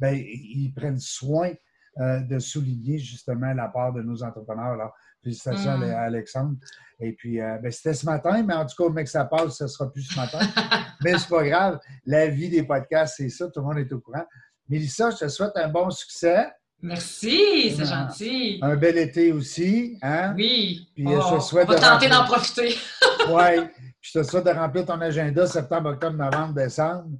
ben, 0.00 0.14
ils 0.16 0.72
prennent 0.74 0.98
soin 0.98 1.52
euh, 1.98 2.20
de 2.20 2.38
souligner 2.38 2.98
justement 2.98 3.52
la 3.52 3.68
part 3.68 3.92
de 3.92 4.00
nos 4.02 4.22
entrepreneurs. 4.22 4.72
Alors, 4.72 4.94
félicitations 5.22 5.76
Mm. 5.78 5.82
à 5.82 6.00
Alexandre. 6.02 6.54
Et 7.00 7.12
puis, 7.12 7.40
euh, 7.40 7.58
ben, 7.62 7.70
c'était 7.70 7.94
ce 7.94 8.06
matin, 8.06 8.42
mais 8.42 8.54
en 8.54 8.64
tout 8.64 8.74
cas, 8.76 8.84
au 8.84 8.90
mec, 8.90 9.06
ça 9.08 9.24
passe, 9.24 9.58
ce 9.58 9.64
ne 9.64 9.68
sera 9.68 9.92
plus 9.92 10.02
ce 10.02 10.16
matin. 10.16 10.38
mais 11.04 11.18
c'est 11.18 11.28
pas 11.28 11.44
grave. 11.44 11.78
La 12.06 12.28
vie 12.28 12.48
des 12.48 12.62
podcasts, 12.62 13.14
c'est 13.18 13.28
ça, 13.28 13.46
tout 13.50 13.60
le 13.60 13.66
monde 13.66 13.78
est 13.78 13.92
au 13.92 14.00
courant. 14.00 14.24
Mélissa, 14.68 15.10
je 15.10 15.16
te 15.18 15.28
souhaite 15.28 15.52
un 15.56 15.68
bon 15.68 15.90
succès, 15.90 16.48
Merci, 16.82 17.74
c'est 17.76 17.82
Ah. 17.82 18.06
gentil. 18.08 18.58
un 18.62 18.74
bel 18.76 18.96
été 18.96 19.32
aussi. 19.32 19.98
Hein? 20.00 20.32
Oui. 20.36 20.88
Puis, 20.94 21.04
Oh, 21.06 21.20
je 21.30 21.36
te 21.36 21.40
souhaite 21.42 21.68
on 21.68 21.72
va 21.72 21.78
de 21.78 21.80
tenter 21.82 22.06
remplir- 22.06 22.18
d'en 22.18 22.24
profiter. 22.24 22.74
Oui. 23.30 23.66
Puis 24.00 24.10
je 24.14 24.18
te 24.18 24.22
souhaite 24.22 24.46
de 24.46 24.50
remplir 24.50 24.86
ton 24.86 24.98
agenda 25.00 25.46
septembre, 25.46 25.90
octobre, 25.90 26.16
novembre, 26.16 26.54
décembre, 26.54 27.10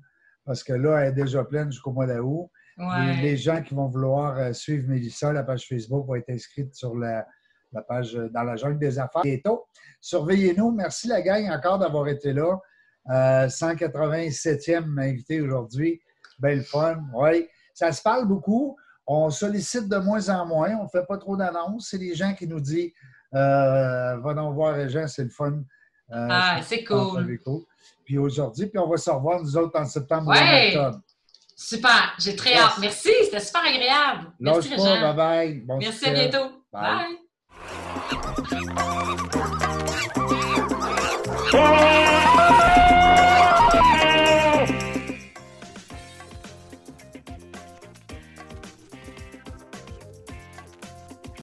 parce 0.47 0.63
que 0.65 0.73
là, 0.73 1.01
elle 1.01 1.09
est 1.11 1.13
déjà 1.13 1.45
pleine 1.45 1.71
jusqu'au 1.71 1.93
mois 1.93 2.07
d'août. 2.07 2.49
Les, 2.81 2.87
Ouais. 2.87 3.23
les 3.23 3.37
gens 3.37 3.63
qui 3.63 3.75
vont 3.75 3.87
vouloir 3.89 4.37
euh, 4.39 4.53
suivre 4.53 4.89
Mélissa, 4.89 5.33
la 5.33 5.43
page 5.43 5.67
Facebook 5.69 6.07
va 6.09 6.19
être 6.19 6.31
inscrite 6.31 6.75
sur 6.75 6.97
la, 6.97 7.27
la 7.73 7.83
page 7.83 8.17
euh, 8.17 8.29
dans 8.31 8.43
la 8.43 8.57
jungle 8.57 8.79
des 8.79 8.99
affaires. 8.99 9.23
Bientôt. 9.23 9.67
Surveillez-nous. 10.01 10.71
Merci 10.73 11.09
la 11.09 11.21
gang 11.23 11.51
encore 11.51 11.79
d'avoir 11.79 12.09
été 12.09 12.33
là. 12.33 12.59
Euh, 13.11 13.49
187e 13.49 14.99
invité 14.99 15.41
aujourd'hui. 15.41 16.01
Belle 16.39 16.63
fun. 16.65 17.03
Oui. 17.15 17.47
Ça 17.75 17.93
se 17.93 18.03
parle 18.03 18.27
beaucoup. 18.27 18.77
On 19.07 19.31
sollicite 19.31 19.89
de 19.89 19.97
moins 19.99 20.29
en 20.29 20.47
moins. 20.47 20.71
On 20.77 20.85
ne 20.85 20.89
fait 20.89 21.05
pas 21.07 21.19
trop 21.19 21.37
d'annonces. 21.37 21.89
C'est 21.91 21.99
les 21.99 22.15
gens 22.15 22.35
qui 22.35 22.47
nous 22.47 22.61
disent 22.61 22.93
euh, 23.35 24.17
Va 24.19 24.35
donc 24.35 24.55
voir 24.55 24.75
Régent, 24.75 25.07
c'est 25.07 25.25
le 25.25 25.31
fun. 25.31 25.53
Euh, 26.13 26.29
Ah, 26.31 26.61
c'est 26.63 26.85
cool. 26.85 27.39
vous. 27.47 27.67
Puis 28.05 28.19
aujourd'hui, 28.19 28.67
puis 28.67 28.79
on 28.79 28.89
va 28.89 28.97
se 28.97 29.11
revoir 29.11 29.41
nous 29.41 29.57
autres 29.57 29.79
en 29.79 29.85
septembre 29.85 30.29
ou 30.29 30.33
en 30.33 30.67
octobre. 30.67 31.01
Super, 31.63 32.15
j'ai 32.19 32.35
très 32.35 32.55
hâte. 32.55 32.79
Merci, 32.81 33.11
c'était 33.23 33.39
super 33.39 33.61
agréable. 33.61 34.33
Merci, 34.41 34.71
Lâche 34.71 34.79
pas, 34.79 35.13
Merci, 35.79 36.07
à 36.07 36.13
bientôt. 36.13 36.65
bye. 36.73 37.19
bye. 41.53 41.87